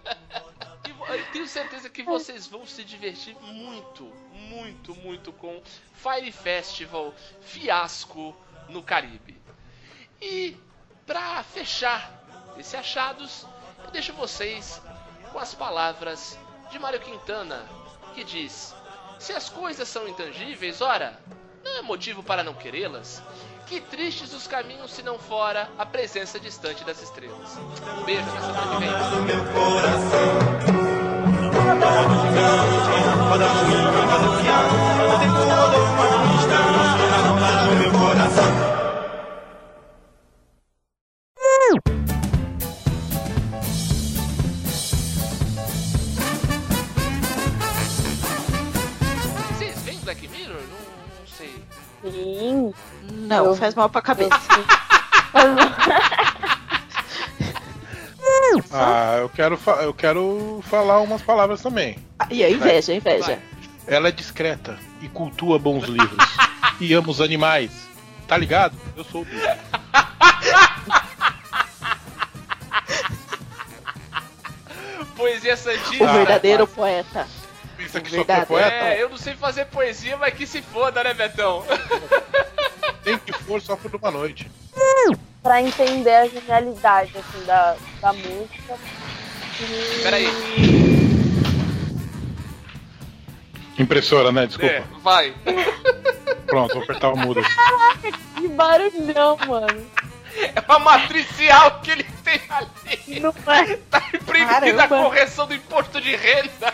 [1.10, 5.62] Eu tenho certeza que vocês vão se divertir muito, muito, muito com
[5.94, 8.34] Fire Festival Fiasco
[8.70, 9.38] no Caribe.
[10.22, 10.56] E
[11.06, 12.24] pra fechar
[12.58, 13.46] esse achados,
[13.86, 14.82] eu deixo vocês
[15.32, 16.38] com as palavras
[16.71, 17.65] de Mário Quintana,
[18.13, 18.73] que diz:
[19.19, 21.19] Se as coisas são intangíveis, ora,
[21.63, 23.21] não é motivo para não querê-las.
[23.67, 27.57] Que tristes os caminhos se não fora a presença distante das estrelas.
[27.57, 28.77] Um beijo, até semana
[36.86, 36.91] que.
[53.44, 54.32] Não, Eu- faz mal pra cabeça.
[58.74, 61.98] Ah, eu quero, eu quero falar umas palavras também.
[62.30, 63.39] E a inveja, a inveja.
[63.88, 66.18] Ela é discreta e cultua bons livros.
[66.80, 67.72] e ama os animais.
[68.28, 68.78] Tá ligado?
[68.96, 69.46] Eu sou o bicho.
[75.16, 76.14] Poesia O Santista.
[76.14, 77.28] verdadeiro poeta.
[77.78, 78.70] Pensa que É sou poeta?
[78.70, 81.64] É, eu não sei fazer poesia, mas que se foda, né, Betão?
[83.04, 84.49] Tem que for só por uma noite.
[85.41, 88.78] Pra entender a genialidade assim, da, da música.
[89.60, 90.28] E- Peraí.
[93.80, 94.45] Impressora, né?
[94.45, 94.72] Desculpa.
[94.74, 95.34] É, vai.
[96.45, 97.41] Pronto, vou apertar o mudo.
[98.36, 99.88] Que barulhão, mano.
[100.36, 103.20] É uma matricial que ele tem ali.
[103.20, 103.76] Não é.
[103.89, 106.74] Tá imprimida a correção do imposto de renda.